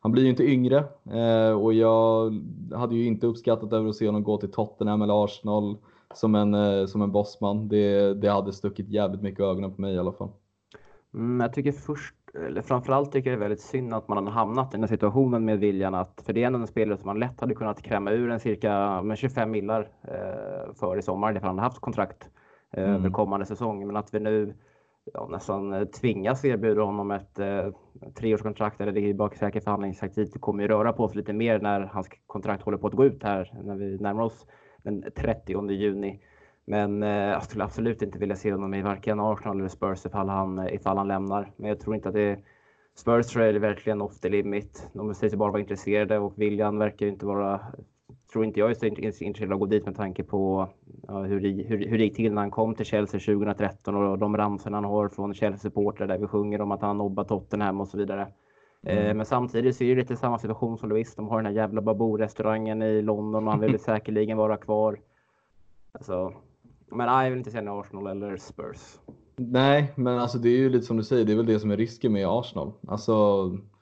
[0.00, 2.34] han blir ju inte yngre eh, och jag
[2.74, 5.76] hade ju inte uppskattat över att se honom gå till Tottenham eller Arsenal
[6.14, 7.68] som en, eh, som en bossman.
[7.68, 10.30] Det, det hade stuckit jävligt mycket ögonen på mig i alla fall.
[11.14, 14.32] Mm, jag tycker först eller framförallt tycker jag det är väldigt synd att man har
[14.32, 17.18] hamnat i den här situationen med viljan att, för det är en spelare som man
[17.18, 21.48] lätt hade kunnat kräma ur en cirka med 25 millar eh, för i sommar, ifall
[21.48, 22.30] han hade haft kontrakt
[22.72, 23.02] eh, mm.
[23.02, 23.86] för kommande säsong.
[23.86, 24.54] Men att vi nu
[25.12, 27.68] ja, nästan eh, tvingas erbjuda honom ett eh,
[28.14, 30.32] treårskontrakt, eller det är bara säker förhandlingstaktik.
[30.32, 33.04] Det kommer ju röra på sig lite mer när hans kontrakt håller på att gå
[33.04, 34.46] ut här, när vi närmar oss
[34.82, 36.20] den 30 juni.
[36.64, 40.28] Men eh, jag skulle absolut inte vilja se honom i varken Arsenal eller Spurs ifall
[40.28, 41.52] han, ifall han lämnar.
[41.56, 42.38] Men jag tror inte att det är
[42.96, 44.88] Spurs tror jag är verkligen off the limit.
[44.92, 47.60] De säger sig bara vara intresserade och viljan verkar inte vara
[48.34, 48.86] tror inte jag är så
[49.24, 50.68] intresserad av att gå dit med tanke på
[51.08, 54.76] hur, hur, hur det gick till när han kom till Chelsea 2013 och de ramsorna
[54.76, 58.28] han har från Chelsea-supportrar där vi sjunger om att han nobbat Tottenham och så vidare.
[58.82, 59.16] Eh, mm.
[59.16, 61.14] men samtidigt så är det lite samma situation som Louis.
[61.14, 64.98] De har den här jävla Baboo-restaurangen i London och han vill säkerligen vara kvar.
[65.92, 66.32] Alltså,
[66.94, 68.98] men nej, jag vill inte säga Arsenal eller Spurs.
[69.36, 71.70] Nej, men alltså det är ju lite som du säger, det är väl det som
[71.70, 72.72] är risken med Arsenal.
[72.88, 73.12] Alltså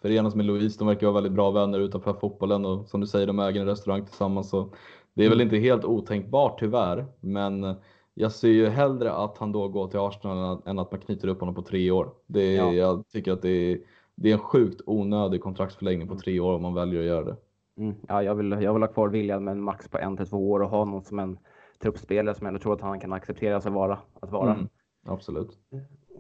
[0.03, 3.27] förenas med Louise, de verkar vara väldigt bra vänner utanför fotbollen och som du säger,
[3.27, 4.49] de äger en restaurang tillsammans.
[4.49, 4.69] Så
[5.15, 7.75] det är väl inte helt otänkbart tyvärr, men
[8.15, 11.41] jag ser ju hellre att han då går till Arsenal än att man knyter upp
[11.41, 12.11] honom på tre år.
[12.27, 12.73] Det ja.
[12.73, 13.79] Jag tycker att det är,
[14.17, 17.37] det är en sjukt onödig kontraktsförlängning på tre år om man väljer att göra det.
[17.79, 17.95] Mm.
[18.09, 20.51] Ja, jag vill, jag vill ha kvar William med en max på en till två
[20.51, 21.39] år och ha någon som en
[21.83, 23.99] truppspelare som jag tror att han kan acceptera sig vara.
[24.21, 24.55] Att vara.
[24.55, 24.69] Mm,
[25.07, 25.59] absolut.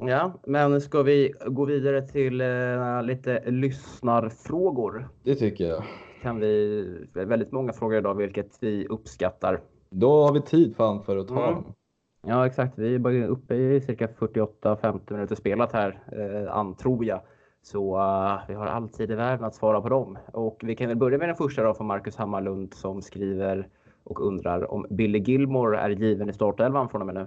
[0.00, 5.08] Ja, men ska vi gå vidare till uh, lite lyssnarfrågor?
[5.22, 5.84] Det tycker jag.
[6.22, 9.60] Kan vi, väldigt många frågor idag, vilket vi uppskattar.
[9.90, 11.54] Då har vi tid fan för att ta mm.
[11.54, 11.74] dem.
[12.26, 12.78] Ja, exakt.
[12.78, 17.20] Vi är bara uppe i cirka 48-50 minuter spelat här, eh, tror jag.
[17.62, 20.18] Så uh, vi har all tid i världen att svara på dem.
[20.32, 23.68] Och vi kan väl börja med den första då från Marcus Hammarlund som skriver
[24.04, 27.26] och undrar om Billy Gilmore är given i startelvan från och med nu.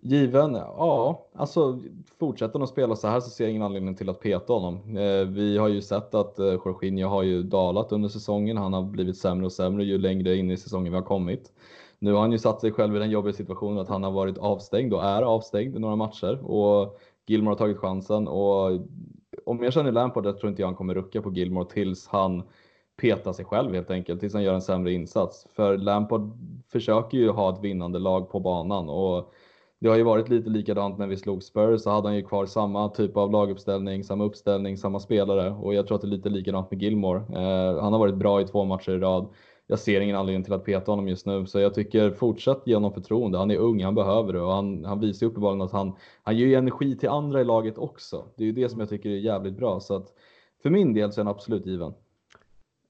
[0.00, 0.54] Given?
[0.54, 1.80] Ja, alltså
[2.18, 4.96] fortsätter de spela så här så ser jag ingen anledning till att peta honom.
[4.96, 8.56] Eh, vi har ju sett att eh, Jorginho har ju dalat under säsongen.
[8.56, 11.52] Han har blivit sämre och sämre ju längre in i säsongen vi har kommit.
[11.98, 14.38] Nu har han ju satt sig själv i den jobbiga situationen att han har varit
[14.38, 18.70] avstängd och är avstängd i några matcher och Gilmore har tagit chansen och
[19.44, 22.42] om jag känner Lampard jag tror inte jag han kommer rucka på Gilmore tills han
[23.00, 25.46] peta sig själv helt enkelt, tills han gör en sämre insats.
[25.52, 26.30] För Lampard
[26.72, 29.32] försöker ju ha ett vinnande lag på banan och
[29.78, 32.46] det har ju varit lite likadant när vi slog Spurs så hade han ju kvar
[32.46, 36.28] samma typ av laguppställning, samma uppställning, samma spelare och jag tror att det är lite
[36.28, 37.18] likadant med Gilmore.
[37.18, 39.28] Eh, han har varit bra i två matcher i rad.
[39.66, 42.74] Jag ser ingen anledning till att peta honom just nu, så jag tycker fortsätt ge
[42.74, 43.38] honom förtroende.
[43.38, 45.92] Han är ung, han behöver det och han, han visar uppenbarligen att han,
[46.22, 48.24] han ger energi till andra i laget också.
[48.36, 50.06] Det är ju det som jag tycker är jävligt bra, så att
[50.62, 51.92] för min del så är han absolut given.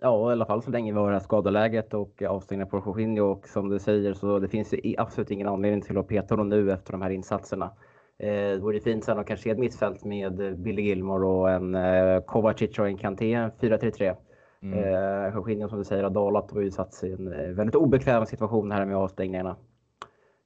[0.03, 3.25] Ja, i alla fall så länge vi har det här skadeläget och avstängningen på Jorginho
[3.25, 6.49] och som du säger så det finns ju absolut ingen anledning till att peta honom
[6.49, 7.71] nu efter de här insatserna.
[8.19, 11.75] Eh, det vore fint sen att kanske se ett mittfält med Billy Gilmore och en
[11.75, 14.17] eh, Kovacic och en Kanté 4-3-3.
[14.63, 14.79] Mm.
[14.79, 17.75] Eh, Jorginho som du säger har dalat och ju satt sig i en eh, väldigt
[17.75, 19.57] obekväm situation här med avstängningarna.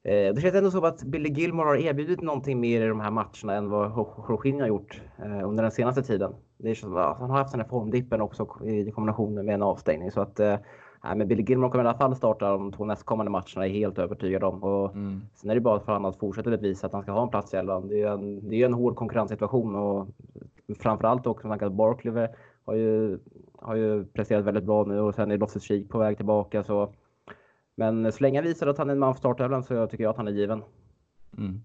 [0.05, 3.11] Eh, det känns ändå som att Billy Gilmore har erbjudit någonting mer i de här
[3.11, 3.91] matcherna än vad
[4.29, 6.35] Jorginho har gjort eh, under den senaste tiden.
[6.65, 10.11] Det är som, han har haft den här formdippen också i kombination med en avstängning.
[10.11, 10.57] Så att, eh,
[11.03, 14.45] men Billy Gilmore kommer i alla fall starta de två nästkommande matcherna, är helt övertygad
[14.45, 14.63] om.
[14.63, 15.21] Och mm.
[15.35, 17.55] Sen är det bara för honom att fortsätta visa att han ska ha en plats
[17.55, 17.89] i elvan.
[17.89, 20.09] Det är en, det är en hård konkurrenssituation och
[20.79, 22.29] framförallt också med att Barkley
[22.65, 23.19] har ju,
[23.59, 26.63] har ju presterat väldigt bra nu och sen är Loftus Cheek på väg tillbaka.
[26.63, 26.93] Så
[27.75, 30.11] men så länge han visar att han är en man för startelvan så tycker jag
[30.11, 30.63] att han är given.
[31.39, 31.61] Mm.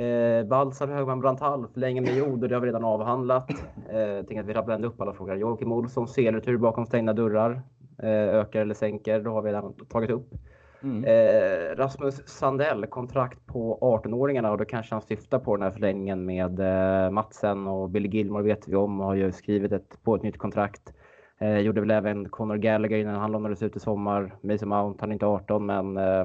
[0.00, 3.50] Eh, Balsar, Högman, Branthall förlänger med jord och det har vi redan avhandlat.
[3.90, 5.36] Eh, tänker att vi rabblar upp alla frågor.
[5.36, 7.62] Joakim Olsson, Selertur bakom stängda dörrar.
[8.02, 10.34] Eh, ökar eller sänker, då har vi redan tagit upp.
[10.82, 11.04] Mm.
[11.04, 16.24] Eh, Rasmus Sandell, kontrakt på 18-åringarna och då kanske han syftar på den här förlängningen
[16.24, 20.14] med eh, Matsen och Billy Gilmore vet vi om och har ju skrivit ett, på
[20.14, 20.92] ett nytt kontrakt.
[21.38, 24.34] Eh, gjorde väl även Conor Gallagher innan han lånades ut i sommar.
[24.42, 25.96] Mason Mount, han är inte 18 men...
[25.96, 26.24] Eh,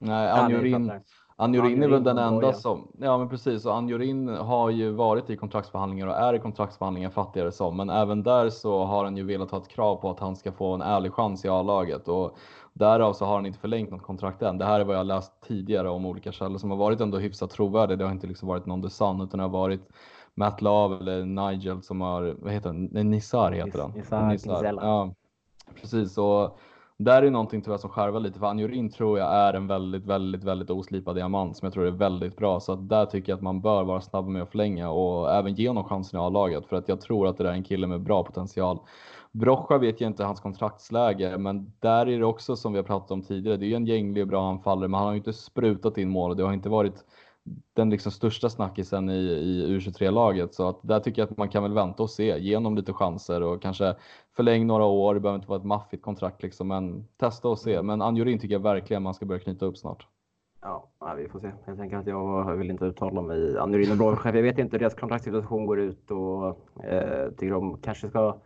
[0.00, 0.92] Nej, Anjorin,
[1.36, 2.88] Anjorin är väl den enda som...
[2.98, 7.52] Ja men precis, och Anjorin har ju varit i kontraktsförhandlingar och är i kontraktsförhandlingar fattigare
[7.52, 7.76] som.
[7.76, 10.52] Men även där så har han ju velat ha ett krav på att han ska
[10.52, 12.08] få en ärlig chans i A-laget.
[12.08, 12.36] Och
[12.72, 14.58] därav så har han inte förlängt något kontrakt än.
[14.58, 17.50] Det här är vad jag läst tidigare om olika källor som har varit ändå hyfsat
[17.50, 17.96] trovärdiga.
[17.96, 19.88] Det har inte liksom varit någon The Sun utan det har varit
[20.34, 22.88] Matt Love eller Nigel som har, vad heter han?
[22.92, 23.90] Nej, Nissar heter han.
[23.90, 24.64] Nissar, Nissar.
[24.64, 25.14] Ja,
[25.80, 26.18] precis.
[26.18, 26.58] Och
[27.04, 30.44] där är någonting tyvärr som skärvar lite för Anjorin tror jag är en väldigt, väldigt,
[30.44, 32.60] väldigt oslipad diamant som jag tror är väldigt bra.
[32.60, 35.54] Så att där tycker jag att man bör vara snabb med att förlänga och även
[35.54, 37.86] ge honom chansen i A-laget för att jag tror att det där är en kille
[37.86, 38.78] med bra potential.
[39.32, 43.10] Brocha vet jag inte hans kontraktsläge, men där är det också som vi har pratat
[43.10, 43.56] om tidigare.
[43.56, 46.08] Det är ju en gänglig och bra anfallare, men han har ju inte sprutat in
[46.08, 47.04] mål och det har inte varit
[47.74, 50.54] den liksom största snackisen i, i U23-laget.
[50.54, 52.92] Så att där tycker jag att man kan väl vänta och se, ge honom lite
[52.92, 53.94] chanser och kanske
[54.36, 55.14] förläng några år.
[55.14, 57.74] Det behöver inte vara ett maffigt kontrakt liksom, men testa och se.
[57.74, 57.86] Mm.
[57.86, 60.06] Men Anjorin tycker jag verkligen man ska börja knyta upp snart.
[60.60, 61.52] Ja, vi får se.
[61.66, 64.34] Jag tänker att jag vill inte uttala mig i Anjorin och Brochef.
[64.34, 66.46] Jag vet inte hur deras kontraktssituation går ut och
[66.84, 68.36] eh, tycker de kanske ska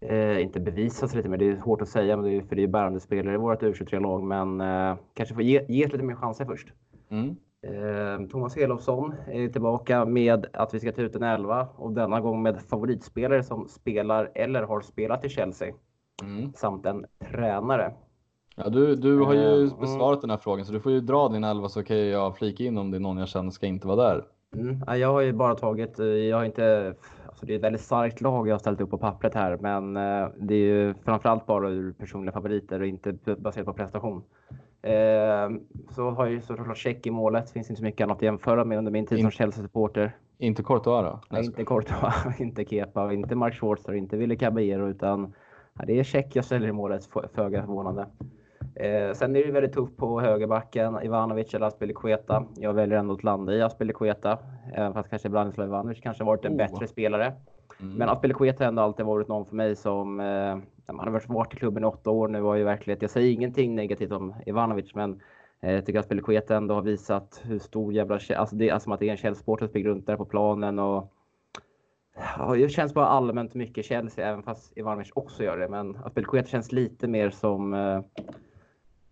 [0.00, 1.36] eh, inte bevisa sig lite mer.
[1.36, 3.62] Det är svårt att säga, men det är, för det är bärande spelare i vårt
[3.62, 4.22] U23-lag.
[4.22, 6.68] Men eh, kanske få ge, ge lite mer chanser först.
[7.08, 7.36] Mm.
[7.64, 12.20] Eh, Thomas Elofsson är tillbaka med att vi ska ta ut en elva och denna
[12.20, 15.74] gång med favoritspelare som spelar eller har spelat i Chelsea.
[16.22, 16.52] Mm.
[16.52, 17.92] Samt en tränare.
[18.56, 19.80] Ja, du, du har ju mm.
[19.80, 22.64] besvarat den här frågan så du får ju dra din elva så kan jag flika
[22.64, 24.24] in om det är någon jag känner ska inte vara där.
[24.56, 25.00] Mm.
[25.00, 26.94] Jag har ju bara tagit, eh, jag har inte,
[27.26, 29.96] alltså det är ett väldigt starkt lag jag har ställt upp på pappret här men
[29.96, 34.22] eh, det är ju framförallt bara ur personliga favoriter och inte baserat på prestation.
[34.84, 35.50] Eh,
[35.90, 37.50] så har ju såklart check i målet.
[37.50, 40.16] Finns inte så mycket annat att jämföra med under min tid som Chelsea-supporter.
[40.38, 41.20] Inte Courtois då?
[41.30, 45.34] Nej, inte Courtois, inte Kepa, inte Mark Schwarzer, inte Willy Caballero utan
[45.86, 48.06] det är check jag ställer i målet, föga förvånande.
[48.74, 52.44] Eh, sen är det väldigt tufft på högerbacken, Ivanovic eller Aspelikueta.
[52.56, 54.38] Jag väljer ändå att landa i Aspelikueta,
[54.74, 56.56] även fast kanske Branislav Ivanovic kanske varit en oh.
[56.56, 57.32] bättre spelare.
[57.80, 57.94] Mm.
[57.94, 60.56] Men Aspelikueta har ändå alltid varit någon för mig som eh,
[60.86, 63.02] han har varit i klubben i åtta år nu och i verklighet.
[63.02, 65.20] Jag säger ingenting negativt om Ivanovic, men
[65.60, 68.20] eh, jag tycker att Spelekueta ändå har visat hur stor jävla...
[68.36, 70.78] Alltså det är som att det är en Chelsea-sport som springer runt där på planen
[70.78, 71.10] och...
[72.38, 75.68] Ja, det känns bara allmänt mycket Chelsea, även fast Ivanovic också gör det.
[75.68, 78.00] Men Spelekueta känns lite mer som eh,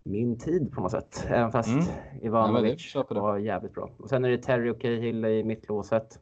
[0.03, 1.27] min tid på något sätt.
[1.29, 1.85] Även fast mm.
[2.21, 3.89] Ivanovic ja, var jävligt bra.
[3.97, 6.19] Och sen är det Terry och Cahill i mittlåset.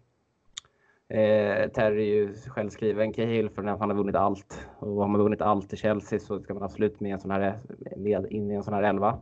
[1.11, 4.67] Eh, Terry är ju självskriven Cahill för att han har vunnit allt.
[4.79, 7.59] Och har man vunnit allt i Chelsea så ska man absolut med, en sån här,
[7.97, 9.19] med in i en sån här elva.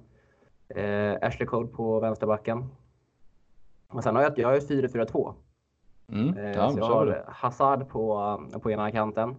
[0.76, 2.66] Eh, Ashley Cole på vänsterbacken.
[3.88, 5.34] Och sen har jag, jag har 4-4-2.
[6.12, 9.36] Mm, eh, ja, så jag har Hazard på, på ena kanten.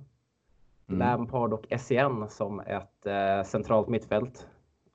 [0.88, 0.98] Mm.
[0.98, 4.48] Lampard och SCN som ett eh, centralt mittfält.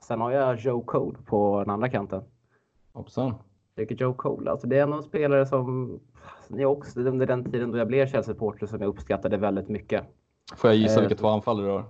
[0.03, 2.23] Sen har jag Joe Code på den andra kanten.
[2.93, 3.35] Hoppsan.
[3.75, 5.99] tycker Joe Cole, alltså det är en spelare som
[6.47, 10.03] ni också under den tiden då jag blev Chelsea-supporter som jag uppskattade väldigt mycket.
[10.55, 11.85] Får jag gissa eh, vilka två anfallare du har?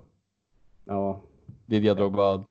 [0.86, 1.22] Ja.
[1.66, 2.44] Didier Drogba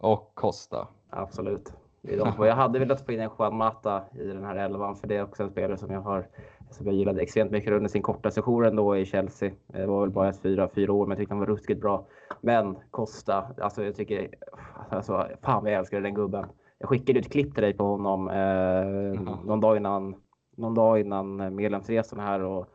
[0.00, 0.88] och Costa.
[1.10, 1.72] Absolut.
[2.02, 2.46] Det är de två.
[2.46, 5.22] Jag hade velat få in en Juan Mata i den här elvan för det är
[5.22, 6.26] också en spelare som jag har
[6.70, 9.50] som jag gillade extremt mycket under sin korta session ändå i Chelsea.
[9.66, 12.06] Det var väl bara ett fyra, fyra år men jag tyckte han var ruskigt bra.
[12.40, 14.28] Men Costa, alltså jag tycker,
[14.90, 16.46] alltså fan vad jag älskade den gubben.
[16.78, 19.24] Jag skickade ut klipp till dig på honom eh, mm.
[19.44, 20.14] någon dag innan
[20.60, 22.66] någon dag innan eh, medlemsresan här och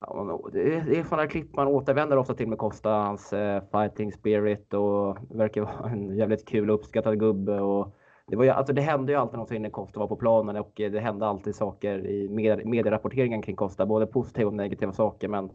[0.00, 4.74] ja, det, är, sådana klipp man återvänder ofta till med Costa, hans eh, fighting spirit
[4.74, 8.82] och verkar vara en jävligt kul och uppskattad gubbe och det, var ju, alltså det
[8.82, 12.06] hände ju alltid någonting när Costa var på planen och eh, det hände alltid saker
[12.06, 15.28] i med, medierapporteringen kring Costa, både positiva och negativa saker.
[15.28, 15.50] Men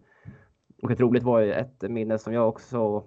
[0.83, 3.03] och ett roligt var ju ett minne som jag också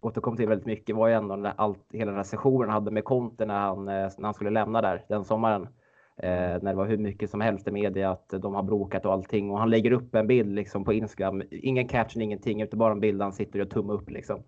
[0.00, 3.04] återkom till väldigt mycket var ju ändå när allt, hela den här sessionen hade med
[3.04, 5.68] Conte när han, eh, när han skulle lämna där den sommaren.
[6.22, 6.28] Eh,
[6.62, 9.50] när det var hur mycket som helst i media att de har bråkat och allting
[9.50, 11.42] och han lägger upp en bild liksom på Instagram.
[11.50, 14.42] Ingen caption, ingenting, utan bara en bild där han sitter och tummar upp liksom.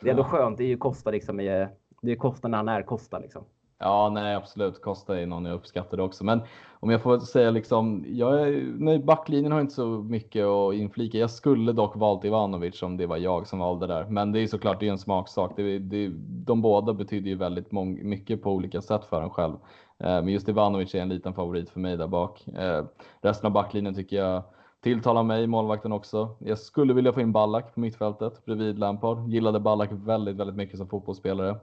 [0.00, 0.58] Det är ändå skönt.
[0.58, 1.36] Det är ju Costa liksom.
[1.36, 3.44] Det är Costa när han är Costa liksom.
[3.78, 4.82] Ja, nej absolut.
[4.82, 6.24] Costa är någon jag uppskattar också.
[6.24, 6.40] Men
[6.80, 11.18] om jag får säga liksom, jag är, nej, backlinjen har inte så mycket att inflika.
[11.18, 14.04] Jag skulle dock valt Ivanovic om det var jag som valde där.
[14.04, 15.52] Men det är såklart det är en smaksak.
[15.56, 16.10] Det, det,
[16.44, 19.56] de båda betyder ju väldigt mycket på olika sätt för en själv.
[20.00, 22.48] Eh, men just Ivanovic är en liten favorit för mig där bak.
[22.48, 22.84] Eh,
[23.20, 24.42] resten av backlinjen tycker jag
[24.80, 26.36] tilltalar mig, målvakten också.
[26.38, 29.28] Jag skulle vilja få in Ballack på mittfältet bredvid Lampard.
[29.28, 31.56] Gillade Ballack väldigt, väldigt mycket som fotbollsspelare.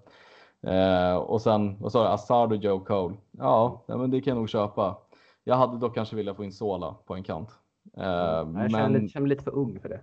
[0.61, 3.15] Eh, och sen, vad sa du, Assad och Joe Cole.
[3.31, 4.97] Ja, men det kan jag nog köpa.
[5.43, 7.49] Jag hade dock kanske velat få in Sola på en kant.
[7.97, 8.69] Eh, jag men...
[8.69, 10.01] känner, lite, känner lite för ung för det.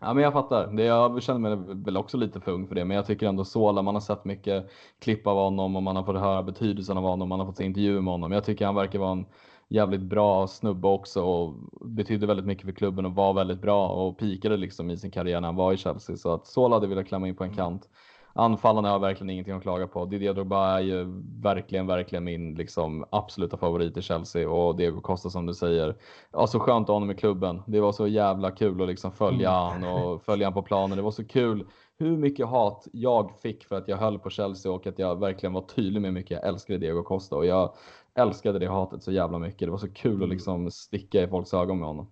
[0.00, 0.66] Ja, men jag fattar.
[0.66, 3.44] Det, jag känner mig väl också lite för ung för det, men jag tycker ändå
[3.44, 7.04] Sola, man har sett mycket klipp av honom och man har fått höra betydelsen av
[7.04, 8.32] honom, man har fått se intervjuer med honom.
[8.32, 9.26] Jag tycker han verkar vara en
[9.68, 14.18] jävligt bra snubbe också och betydde väldigt mycket för klubben och var väldigt bra och
[14.18, 16.16] pikade liksom i sin karriär när han var i Chelsea.
[16.16, 17.88] Så att Sola hade velat klämma in på en kant
[18.36, 20.04] anfallarna har verkligen ingenting att klaga på.
[20.04, 25.30] Didier Drogba är ju verkligen, verkligen min liksom, absoluta favorit i Chelsea och Diego Costa
[25.30, 25.96] som du säger.
[26.32, 27.62] Ja, så skönt att ha honom i klubben.
[27.66, 29.82] Det var så jävla kul att liksom följa mm.
[29.82, 30.96] han och följa han på planen.
[30.96, 31.66] Det var så kul
[31.98, 35.52] hur mycket hat jag fick för att jag höll på Chelsea och att jag verkligen
[35.52, 37.74] var tydlig med hur mycket jag älskade Diego Costa och jag
[38.14, 39.58] älskade det hatet så jävla mycket.
[39.58, 40.30] Det var så kul att mm.
[40.30, 42.06] liksom sticka i folks ögon med honom.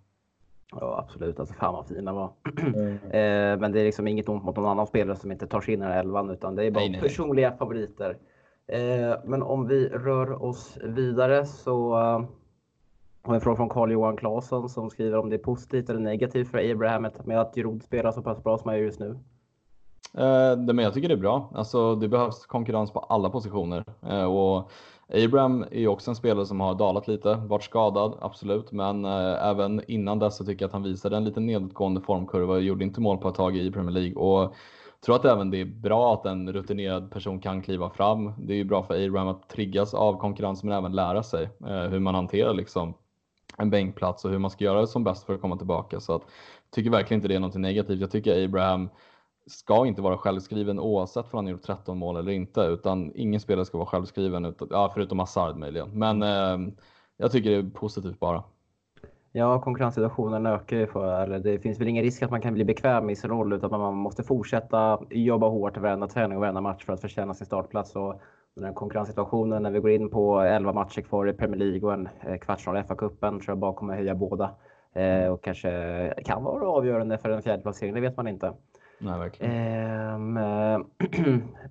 [0.71, 2.33] Ja absolut, alltså fan vad fin han var.
[2.57, 2.95] Mm.
[3.05, 5.75] eh, men det är liksom inget ont mot någon annan spelare som inte tar sig
[5.75, 7.01] in i den här elvan utan det är bara nej, nej.
[7.01, 8.19] personliga favoriter.
[8.67, 12.25] Eh, men om vi rör oss vidare så uh,
[13.23, 16.49] har vi en fråga från Carl-Johan Claesson som skriver om det är positivt eller negativt
[16.49, 19.19] för Abraham med att Giroud spelar så pass bra som han gör just nu.
[20.19, 21.51] Eh, men jag tycker det är bra.
[21.55, 23.85] Alltså, det behövs konkurrens på alla positioner.
[24.03, 24.71] Eh, och
[25.09, 28.73] Abraham är ju också en spelare som har dalat lite, varit skadad, absolut.
[28.73, 32.55] Men eh, även innan dess så tycker jag att han visade en lite nedåtgående formkurva
[32.55, 34.15] och gjorde inte mål på ett tag i Premier League.
[34.15, 38.33] Och jag tror att även det är bra att en rutinerad person kan kliva fram.
[38.39, 41.91] Det är ju bra för Abraham att triggas av konkurrens men även lära sig eh,
[41.91, 42.95] hur man hanterar liksom
[43.59, 46.01] en bänkplats och hur man ska göra det som bäst för att komma tillbaka.
[46.01, 48.01] Så att, jag tycker verkligen inte det är något negativt.
[48.01, 48.89] Jag tycker Abraham
[49.47, 53.65] ska inte vara självskriven oavsett om han gjort 13 mål eller inte, utan ingen spelare
[53.65, 55.99] ska vara självskriven, utan, ja, förutom Hazard möjligen.
[55.99, 56.73] Men eh,
[57.17, 58.43] jag tycker det är positivt bara.
[59.33, 63.11] Ja, konkurrenssituationen ökar ju för, det finns väl ingen risk att man kan bli bekväm
[63.11, 66.93] i sin roll utan man måste fortsätta jobba hårt varenda träning och varenda match för
[66.93, 67.97] att förtjäna sin startplats.
[67.97, 68.21] Och
[68.57, 71.93] den här konkurrenssituationen när vi går in på 11 matcher kvar i Premier League och
[71.93, 74.51] en eh, kvartsfinal i FA-cupen tror jag bara kommer höja båda.
[74.93, 78.53] Eh, och kanske kan vara avgörande för en fjärde placering, det vet man inte.
[78.99, 79.53] Nej, verkligen.
[79.53, 80.85] Ehm,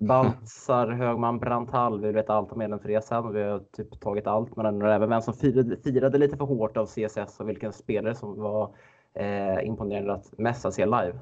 [0.00, 2.00] Baltzar, Högman, Branthall.
[2.00, 3.32] Vi vet allt om medlemsresan.
[3.32, 4.56] Vi har typ tagit allt.
[4.56, 8.40] Men även vem som firade, firade lite för hårt av CSS och vilken spelare som
[8.40, 8.74] var
[9.14, 11.18] eh, imponerande att mest se live.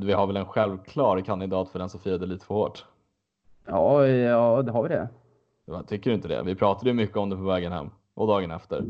[0.00, 2.86] Vi har väl en självklar kandidat för den som firade lite för hårt?
[3.66, 5.08] Ja, ja det har vi det.
[5.86, 6.42] Tycker du inte det?
[6.42, 8.84] Vi pratade ju mycket om det på vägen hem och dagen efter.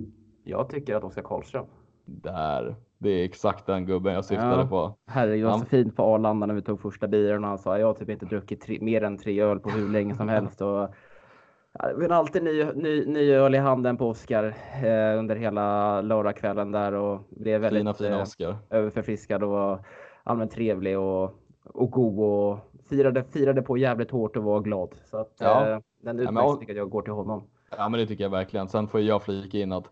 [0.45, 1.67] Jag tycker att Oskar Karlström.
[2.05, 2.77] Där.
[3.03, 4.67] Det är exakt den gubben jag syftade ja.
[4.67, 4.95] på.
[5.07, 7.79] Herregud, det var så fint på Arlanda när vi tog första bilen och han sa
[7.79, 10.61] jag har typ inte druckit tre, mer än tre öl på hur länge som helst.
[10.61, 10.95] Och,
[11.73, 14.45] ja, vi har alltid ny, ny, ny öl i handen på Oskar
[14.85, 18.51] eh, under hela lördagskvällen där och det är väldigt fina, fina Oscar.
[18.51, 19.79] Eh, överförfriskad och
[20.25, 21.35] allmänt trevlig och,
[21.65, 24.95] och god och firade, firade på jävligt hårt och var glad.
[25.05, 25.71] Så att, ja.
[25.71, 27.45] eh, den utmärkelsen tycker jag går till honom.
[27.77, 28.69] Ja men det tycker jag verkligen.
[28.69, 29.91] Sen får jag flika in att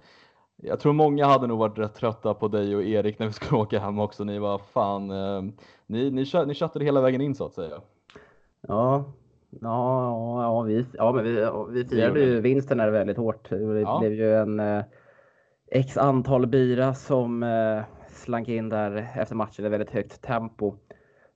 [0.62, 3.60] jag tror många hade nog varit rätt trötta på dig och Erik när vi skulle
[3.60, 4.24] åka hem också.
[4.24, 5.42] Ni var fan, eh,
[5.86, 7.80] ni, ni, ni chattade hela vägen in så att säga.
[8.68, 9.04] Ja,
[9.50, 13.50] Ja, ja, vi, ja men vi, vi firade ju vinsten här väldigt hårt.
[13.50, 13.98] Det ja.
[13.98, 14.84] blev ju en eh,
[15.70, 20.74] x antal bira som eh, slank in där efter matchen i väldigt högt tempo.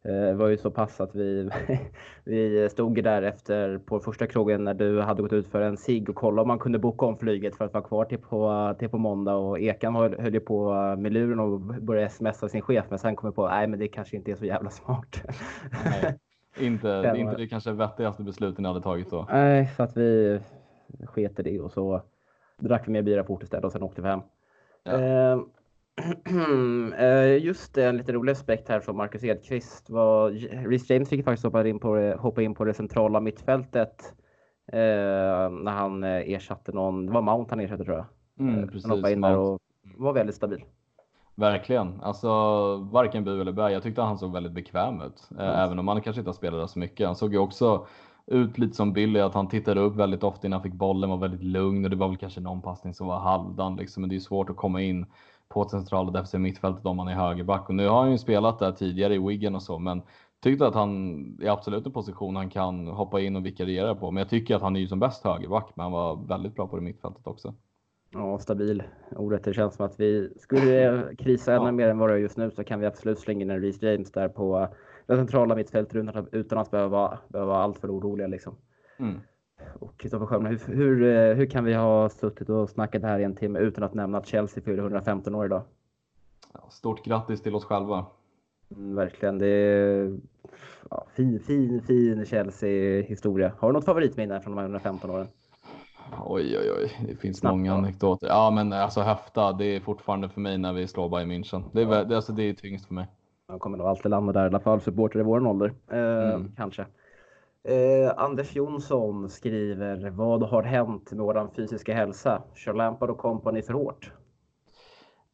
[0.04, 1.50] Eh, det var ju så pass att vi,
[2.24, 6.04] vi stod där efter på första krogen när du hade gått ut för en sig
[6.08, 8.88] och kollade om man kunde boka om flyget för att vara kvar till på, till
[8.88, 12.84] på måndag och Ekan höll, höll ju på med luren och började smsa sin chef
[12.88, 15.22] men sen kom jag på nej men det kanske inte är så jävla smart.
[15.84, 16.18] Nej,
[16.58, 19.26] inte, det inte det kanske vettigaste besluten ni hade tagit då.
[19.30, 20.40] Nej, så att vi
[21.06, 22.02] sket det och så
[22.58, 24.20] drack vi mer bira på istället och sen åkte vi hem.
[24.84, 24.92] Ja.
[24.92, 25.40] Eh, Eh,
[27.40, 29.90] just det, en lite rolig aspekt här från Marcus Edqvist.
[29.90, 30.30] Var,
[30.68, 34.14] Rhys James fick faktiskt hoppa in på det, hoppa in på det centrala mittfältet
[34.72, 38.06] eh, när han eh, ersatte någon, det var Mount han ersatte tror jag.
[38.38, 39.60] Mm, precis, han hoppade in där och
[39.96, 40.64] var väldigt stabil.
[41.34, 42.28] Verkligen, alltså
[42.76, 43.70] varken bu eller bä.
[43.70, 45.42] Jag tyckte han såg väldigt bekväm ut, mm.
[45.42, 47.06] även om han kanske inte spelat så mycket.
[47.06, 47.86] Han såg ju också
[48.26, 51.16] ut lite som Billy, att han tittade upp väldigt ofta innan han fick bollen, var
[51.16, 54.16] väldigt lugn och det var väl kanske någon passning som var halvdan liksom, men det
[54.16, 55.06] är svårt att komma in
[55.52, 57.68] på centrala defensiva mittfältet om han är högerback.
[57.68, 60.02] Och nu har han ju spelat där tidigare i Wigan och så, men
[60.42, 64.10] tyckte att han är absolut en position han kan hoppa in och vikariera på.
[64.10, 66.66] Men jag tycker att han är ju som bäst högerback, men han var väldigt bra
[66.66, 67.54] på det mittfältet också.
[68.14, 68.82] Ja, stabil.
[69.16, 71.72] Ordet det känns som att vi skulle krisa ännu ja.
[71.72, 73.82] mer än vad det är just nu så kan vi absolut slänga in en Reece
[73.82, 74.68] James där på
[75.06, 78.56] det centrala mittfältet utan, utan att behöva, behöva vara alltför oroliga liksom.
[78.98, 79.20] Mm.
[79.78, 83.24] Och Kristoffer Sjöholm, hur, hur, eh, hur, kan vi ha suttit och snackat här i
[83.24, 85.62] en timme utan att nämna att Chelsea fyller 115 år idag?
[86.70, 88.06] Stort grattis till oss själva.
[88.76, 89.38] Mm, verkligen.
[89.38, 90.18] Det är
[90.90, 93.52] ja, fin, fin, fin Chelsea-historia.
[93.58, 95.26] Har du något favoritminne från de här 115 åren?
[96.24, 97.06] Oj, oj, oj.
[97.08, 98.26] Det finns Snabbt, många anekdoter.
[98.26, 101.62] Ja, men alltså höfta, det är fortfarande för mig när vi slår Bayern München.
[101.72, 102.04] Det är, ja.
[102.04, 103.06] det, alltså, det är tyngst för mig.
[103.48, 105.72] Man kommer nog alltid landa där i alla fall, supporter i vår ålder.
[105.90, 106.52] Eh, mm.
[106.56, 106.86] Kanske.
[107.64, 112.42] Eh, Anders Jonsson skriver, vad har hänt med våran fysiska hälsa?
[112.54, 114.12] Kör Lampard och company för hårt?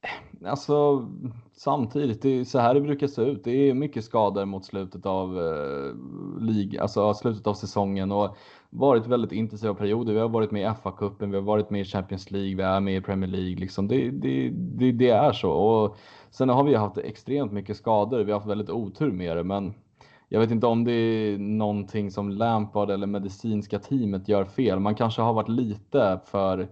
[0.01, 1.07] Eh, alltså
[1.53, 3.45] samtidigt, det är så här det brukar se ut.
[3.45, 5.95] Det är mycket skador mot slutet av eh,
[6.41, 8.37] lig, alltså slutet av säsongen och
[8.71, 10.13] varit väldigt intensiva perioder.
[10.13, 12.81] Vi har varit med i FA-cupen, vi har varit med i Champions League, vi är
[12.81, 13.57] med i Premier League.
[13.57, 13.89] Liksom.
[13.89, 15.51] Det, det, det, det är så.
[15.51, 15.97] Och
[16.31, 18.25] sen har vi haft extremt mycket skador.
[18.25, 19.75] Vi har haft väldigt otur med det, men
[20.29, 24.81] jag vet inte om det är någonting som Lampard eller medicinska teamet gör fel.
[24.81, 26.69] Man kanske har varit lite för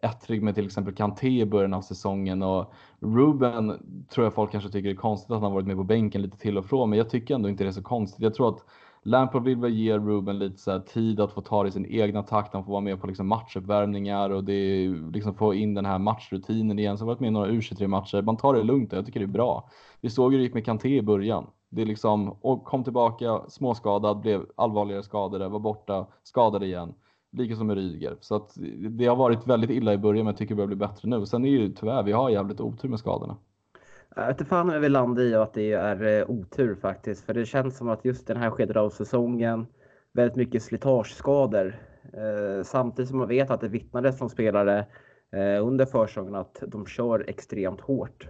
[0.00, 3.78] ettrig med till exempel Kanté i början av säsongen och Ruben
[4.08, 6.58] tror jag folk kanske tycker är konstigt att han varit med på bänken lite till
[6.58, 8.22] och från, men jag tycker ändå inte det är så konstigt.
[8.22, 8.64] Jag tror att
[9.02, 12.22] Lampard vill väl ge Ruben lite så tid att få ta det i sin egna
[12.22, 12.54] takt.
[12.54, 15.98] Han får vara med på liksom matchuppvärmningar och det är, liksom få in den här
[15.98, 16.98] matchrutinen igen.
[16.98, 18.22] Så har varit med i några U23 matcher.
[18.22, 19.70] Man tar det lugnt och jag tycker det är bra.
[20.00, 21.46] Vi såg hur det gick med Kanté i början.
[21.70, 26.94] Det är liksom, och kom tillbaka småskadad, blev allvarligare skadade, var borta, skadad igen.
[27.32, 28.16] Likaså med Rydiger.
[28.20, 28.52] Så att
[28.90, 31.26] det har varit väldigt illa i början men jag tycker det börjar bli bättre nu.
[31.26, 33.36] Sen är det ju tyvärr, vi har jävligt otur med skadorna.
[34.16, 37.24] Jag vet inte fan om vi landar i att det är eh, otur faktiskt.
[37.24, 39.66] För det känns som att just den här skedet av säsongen,
[40.12, 41.76] väldigt mycket slitageskador.
[42.12, 44.86] Eh, samtidigt som man vet att det vittnades som spelare
[45.32, 48.28] eh, under försäsongen att de kör extremt hårt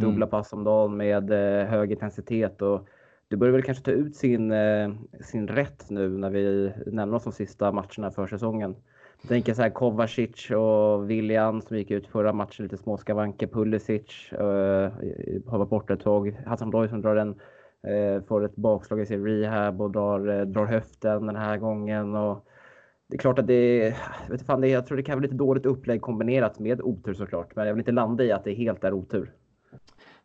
[0.00, 0.30] dubbla mm.
[0.30, 2.62] pass om dagen med eh, hög intensitet.
[2.62, 2.88] Och
[3.28, 4.90] du börjar väl kanske ta ut sin, eh,
[5.20, 8.76] sin rätt nu när vi nämner oss de sista matcherna för säsongen.
[9.22, 13.46] Jag tänker så här Kovacic och William som gick ut förra matchen lite småskavanker.
[13.46, 14.38] Pulisic uh,
[15.46, 16.42] har varit borta ett tag.
[16.46, 20.66] Hassan som drar en, uh, får ett bakslag i sin rehab och drar, uh, drar
[20.66, 22.14] höften den här gången.
[22.14, 22.46] Och
[23.08, 23.94] det är klart att det,
[24.30, 27.56] vet fan, det, jag tror det kan vara lite dåligt upplägg kombinerat med otur såklart.
[27.56, 29.32] Men jag vill inte landa i att det helt är otur.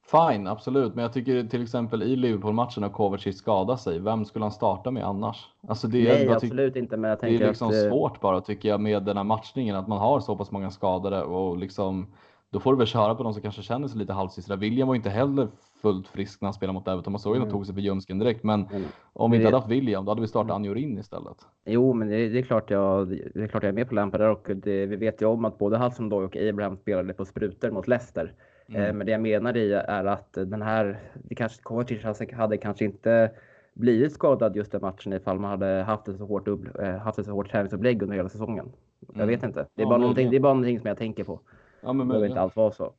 [0.06, 0.95] Fine, absolut.
[0.95, 4.91] Men jag tycker till exempel i Liverpool-matchen när Kovacic skadade sig, vem skulle han starta
[4.91, 5.47] med annars?
[5.68, 6.97] Alltså det Nej, absolut inte.
[6.97, 7.74] Men jag tänker det är liksom att...
[7.74, 10.72] Eh, svårt bara tycker jag med den här matchningen, att man har så pass många
[10.72, 12.08] skadade och liksom
[12.54, 14.56] då får du väl köra på de som kanske känner sig lite halvsisra.
[14.56, 15.47] William var inte heller
[15.82, 17.14] fullt frisk när han spelade mot Everton.
[17.14, 18.43] Man såg ju att han tog sig för ljumsken direkt.
[18.43, 18.84] Men mm.
[19.14, 20.56] om vi inte hade haft William, då hade vi startat mm.
[20.56, 21.38] Anjorin istället.
[21.66, 24.22] Jo, men det, det, är klart jag, det är klart jag är med på Lampard
[24.22, 27.72] där och det, vi vet ju om att både Hudson och Abraham spelade på sprutor
[27.72, 28.34] mot Leicester.
[28.68, 28.82] Mm.
[28.82, 32.86] Eh, men det jag menar i är att den här, det kanske Kovacic hade kanske
[32.86, 33.32] inte
[33.74, 37.20] blivit skadad just den matchen ifall man hade haft ett så hårt, upp, eh, haft
[37.20, 38.72] ett så hårt träningsupplägg under hela säsongen.
[39.07, 39.28] Jag mm.
[39.28, 39.68] vet inte.
[39.76, 41.39] Det är, ja, bara någonting, det är bara någonting som jag tänker på.
[41.82, 42.93] Ja, men, det behöver inte alls vara så.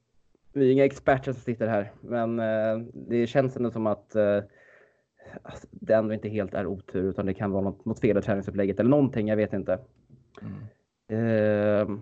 [0.53, 4.41] Vi är inga experter som sitter här, men eh, det känns ändå som att eh,
[5.71, 8.81] det ändå inte helt är otur utan det kan vara något, något fel i träningsupplägget
[8.81, 9.29] eller någonting.
[9.29, 9.79] Jag vet inte.
[10.43, 10.61] Mm.
[11.09, 11.99] Eh,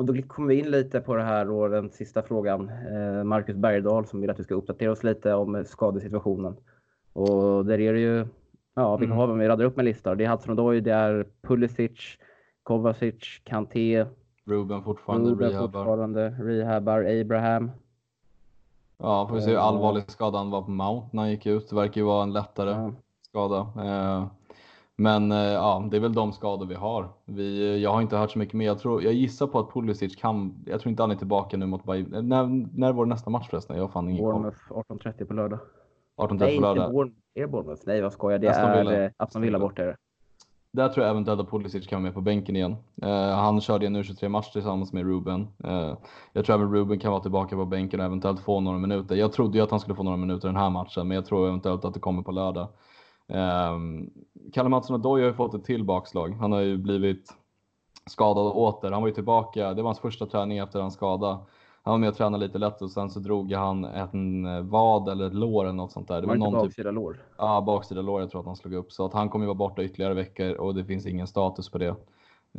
[0.00, 2.68] och då kommer vi in lite på det här och den sista frågan.
[2.68, 6.56] Eh, Marcus Bergdahl som vill att vi ska uppdatera oss lite om skadesituationen.
[7.12, 8.26] Och där är det ju
[8.74, 9.16] Ja, vi Mm.
[9.16, 10.14] ha vi radar upp en lista.
[10.14, 12.18] Det är Hudson Odoi, det är Pulisic,
[12.62, 14.06] Kovacic, Kanté,
[14.46, 15.66] Ruben fortfarande Ruben rehabbar.
[15.84, 17.70] fortfarande, rehabbar, Abraham.
[18.98, 19.64] Ja, får vi se hur Eh.
[19.64, 21.68] allvarlig skadan var på Mount när han gick ut.
[21.70, 22.92] Det verkar ju vara en lättare Ja.
[23.22, 23.58] skada.
[23.58, 24.26] Eh,
[25.00, 27.08] Men eh, ja, det är väl de skador vi har.
[27.24, 28.66] Vi, jag har inte hört så mycket mer.
[28.66, 31.66] Jag, tror, jag gissar på att Pulisic kan, jag tror inte han är tillbaka nu
[31.66, 32.28] mot Bayern.
[32.28, 33.76] När, när var nästa match förresten?
[33.76, 34.24] Jag har fan ingen.
[34.24, 35.58] Bournemouth 18.30 på lördag.
[36.16, 37.10] 18 Nej, på inte lördag.
[37.34, 37.82] Är det Bournemouth?
[37.86, 38.38] Nej, vad skojar.
[38.38, 38.92] Det Aston Villa.
[38.92, 39.82] är eh, Aston Villa borta.
[40.72, 42.76] Där tror jag eventuellt att Pulisic kan vara med på bänken igen.
[43.02, 45.48] Eh, han körde en U23-match tillsammans med Ruben.
[45.64, 45.96] Eh,
[46.32, 49.14] jag tror även Ruben kan vara tillbaka på bänken och eventuellt få några minuter.
[49.14, 51.48] Jag trodde ju att han skulle få några minuter den här matchen, men jag tror
[51.48, 52.68] eventuellt att det kommer på lördag.
[53.30, 53.78] Eh,
[54.52, 56.36] Kalle Mattsson Odoi har ju fått ett till bakslag.
[56.40, 57.36] Han har ju blivit
[58.06, 58.90] skadad åter.
[58.90, 61.46] Han var ju tillbaka, det var hans första träning efter hans skada.
[61.82, 65.08] Han var med och tränade lite lätt och sen så drog han en eh, vad
[65.08, 66.20] eller ett lår eller något sånt där.
[66.20, 67.22] Det var var någon typ baksida lår.
[67.38, 68.92] Ja, baksida lår jag tror att han slog upp.
[68.92, 71.78] Så att han kommer ju vara borta ytterligare veckor och det finns ingen status på
[71.78, 71.94] det.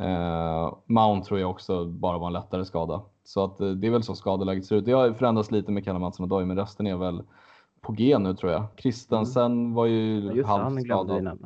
[0.00, 3.02] Eh, Mount tror jag också bara var en lättare skada.
[3.24, 4.84] Så att eh, det är väl så skadeläget ser ut.
[4.84, 7.22] Det har förändrats lite med Kalle Mattsson och Doy, men resten är väl
[7.82, 8.64] på G nu tror jag.
[8.76, 10.36] Christensen var ju Mm.
[10.36, 11.38] Ja, halvt skadad.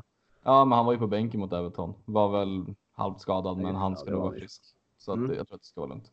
[0.45, 1.95] Ja, men han var ju på bänken mot Everton.
[2.05, 2.65] Var väl
[2.97, 4.63] halvt skadad, Ja, men han ska nog var vara frisk.
[4.99, 5.31] Så att, Mm.
[5.31, 6.11] eh, jag tror att det ska vara lugnt.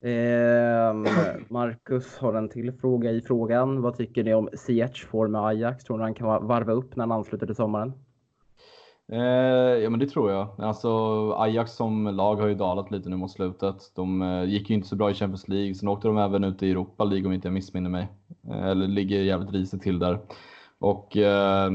[0.00, 1.06] Ehm,
[1.48, 3.82] Marcus har en till fråga i frågan.
[3.82, 5.84] Vad tycker ni om Ziyech får med Ajax?
[5.84, 7.92] Tror ni han kan va- varva upp när han ansluter till sommaren?
[9.12, 9.18] Eh,
[9.82, 10.48] ja men det tror jag.
[10.58, 10.88] Alltså
[11.32, 13.92] Ajax som lag har ju dalat lite nu mot slutet.
[13.94, 15.74] De eh, gick ju inte så bra i Champions League.
[15.74, 18.08] Sen åkte de även ut i Europa League om inte jag missminner mig.
[18.50, 20.18] Eh, eller ligger jävligt risigt till där.
[20.78, 21.70] Och eh,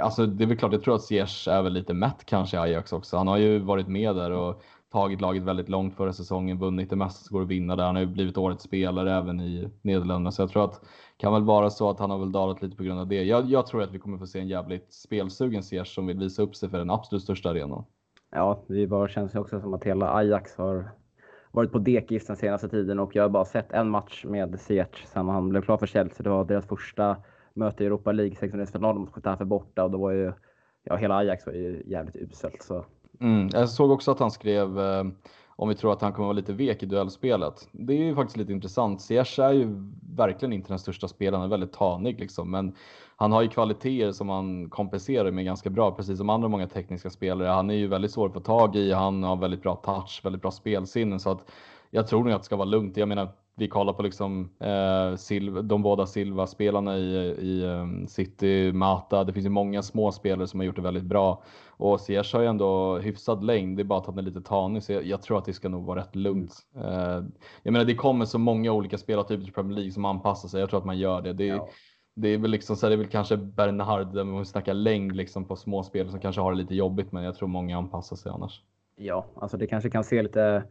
[0.00, 2.60] alltså det är väl klart, jag tror att Ziyech är väl lite mätt kanske i
[2.60, 3.16] Ajax också.
[3.16, 4.62] Han har ju varit med där och
[4.92, 7.84] tagit laget väldigt långt förra säsongen, vunnit det mesta som går att vinna där.
[7.84, 10.32] Han har ju blivit årets spelare även i Nederländerna.
[10.32, 10.80] Så jag tror att
[11.22, 13.22] kan väl vara så att han har väl dalat lite på grund av det.
[13.22, 16.42] Jag, jag tror att vi kommer få se en jävligt spelsugen Ziyech som vill visa
[16.42, 17.84] upp sig för den absolut största arenan.
[18.30, 20.90] Ja, det bara känns ju också som att hela Ajax har
[21.52, 25.06] varit på dekis den senaste tiden och jag har bara sett en match med Ziyech
[25.06, 26.22] sen han blev klar för Chelsea.
[26.22, 27.16] Det var deras första
[27.54, 30.32] möte i Europa League, 16-final mot Getafe borta och då var ju
[30.82, 32.62] ja, hela Ajax var ju jävligt uselt.
[32.62, 32.84] Så
[33.20, 33.48] Mm.
[33.52, 35.04] Jag såg också att han skrev eh,
[35.56, 37.68] om vi tror att han kommer vara lite vek i duellspelet.
[37.72, 39.00] Det är ju faktiskt lite intressant.
[39.00, 42.50] Ziyech är ju verkligen inte den största spelaren, han är väldigt tanig liksom.
[42.50, 42.74] Men
[43.16, 47.10] han har ju kvaliteter som han kompenserar med ganska bra, precis som andra många tekniska
[47.10, 47.48] spelare.
[47.48, 50.42] Han är ju väldigt svår att få tag i, han har väldigt bra touch, väldigt
[50.42, 51.18] bra spelsinne.
[51.18, 51.50] Så att
[51.90, 52.96] jag tror nog att det ska vara lugnt.
[52.96, 53.28] Jag menar,
[53.62, 59.24] vi kollar på liksom, eh, Silva, de båda Silva-spelarna i, i um, City, Mata.
[59.24, 61.42] Det finns ju många små spelare som har gjort det väldigt bra.
[61.68, 64.82] Och Ziyech har ju ändå hyfsad längd, det är bara att han är lite tanig.
[64.82, 66.54] Så jag, jag tror att det ska nog vara rätt lugnt.
[66.76, 67.24] Eh,
[67.62, 70.60] jag menar, det kommer så många olika spelartyper till Premier League som anpassar sig.
[70.60, 71.32] Jag tror att man gör det.
[71.32, 71.68] Det, ja.
[72.14, 75.16] det är väl liksom så här, det är väl kanske Bernhard, där man snackar längd
[75.16, 78.16] liksom på små spel som kanske har det lite jobbigt, men jag tror många anpassar
[78.16, 78.62] sig annars.
[78.96, 80.64] Ja, alltså det kanske kan se lite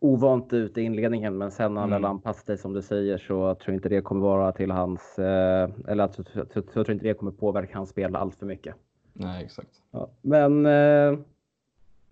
[0.00, 2.02] ovant ut i inledningen, men sen när han Mm.
[2.02, 3.24] väl anpassar sig som du säger så
[3.54, 6.84] tror jag inte det kommer vara till hans, eh, eller att, så, så, så, tror
[6.88, 8.74] jag inte det kommer påverka hans spel allt för mycket.
[9.12, 9.82] Nej, exakt.
[9.90, 11.18] Ja, men eh,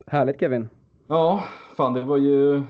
[0.06, 0.68] härligt Kevin.
[1.06, 1.44] Ja,
[1.76, 2.62] fan det var ju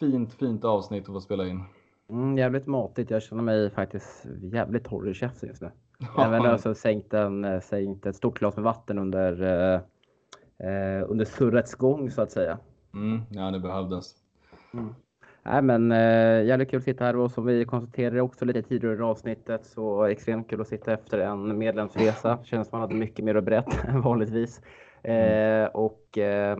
[0.00, 1.62] fint, fint avsnitt att få spela in.
[2.10, 3.10] Mm, jävligt matigt.
[3.10, 5.70] Jag känner mig faktiskt jävligt torr i käften just nu.
[6.18, 9.80] Även när jag sänkt, en, eh, sänkt ett stort glas med vatten under, eh,
[10.68, 12.58] eh, under surrets gång så att säga.
[12.94, 14.14] Mm, ja, det behövdes.
[15.42, 18.96] Nej, men eh, jävligt kul att sitta här och som vi konstaterade också lite tidigare
[18.96, 22.38] i avsnittet så extremt kul att sitta efter en medlemsresa.
[22.44, 24.60] Känns som man hade mycket mer att berätta än vanligtvis.
[25.02, 26.58] Eh, och eh,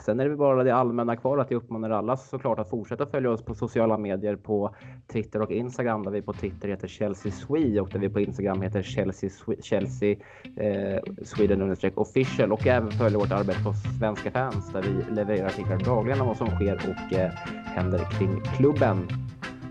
[0.00, 3.06] sen är det väl bara det allmänna kvar att jag uppmanar alla såklart att fortsätta
[3.06, 4.74] följa oss på sociala medier på
[5.12, 8.62] Twitter och Instagram där vi på Twitter heter Chelsea Swede och där vi på Instagram
[8.62, 10.16] heter Chelsea, Swe- Chelsea
[10.56, 15.78] eh, Sweden official och även följa vårt arbete på Svenska fans där vi levererar artiklar
[15.78, 17.30] dagligen om vad som sker och eh,
[17.64, 19.08] händer kring klubben.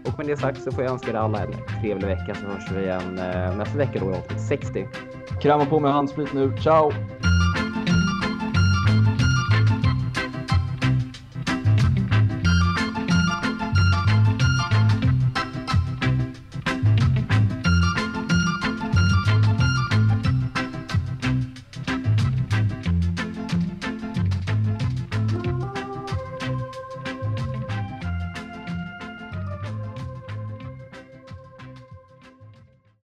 [0.07, 2.71] Och med det sagt så får jag önska er alla en trevlig vecka så hörs
[2.71, 4.87] vi igen eh, nästa vecka då i avsnitt 60.
[5.41, 6.57] Krama på med handsprit nu.
[6.57, 6.91] Ciao!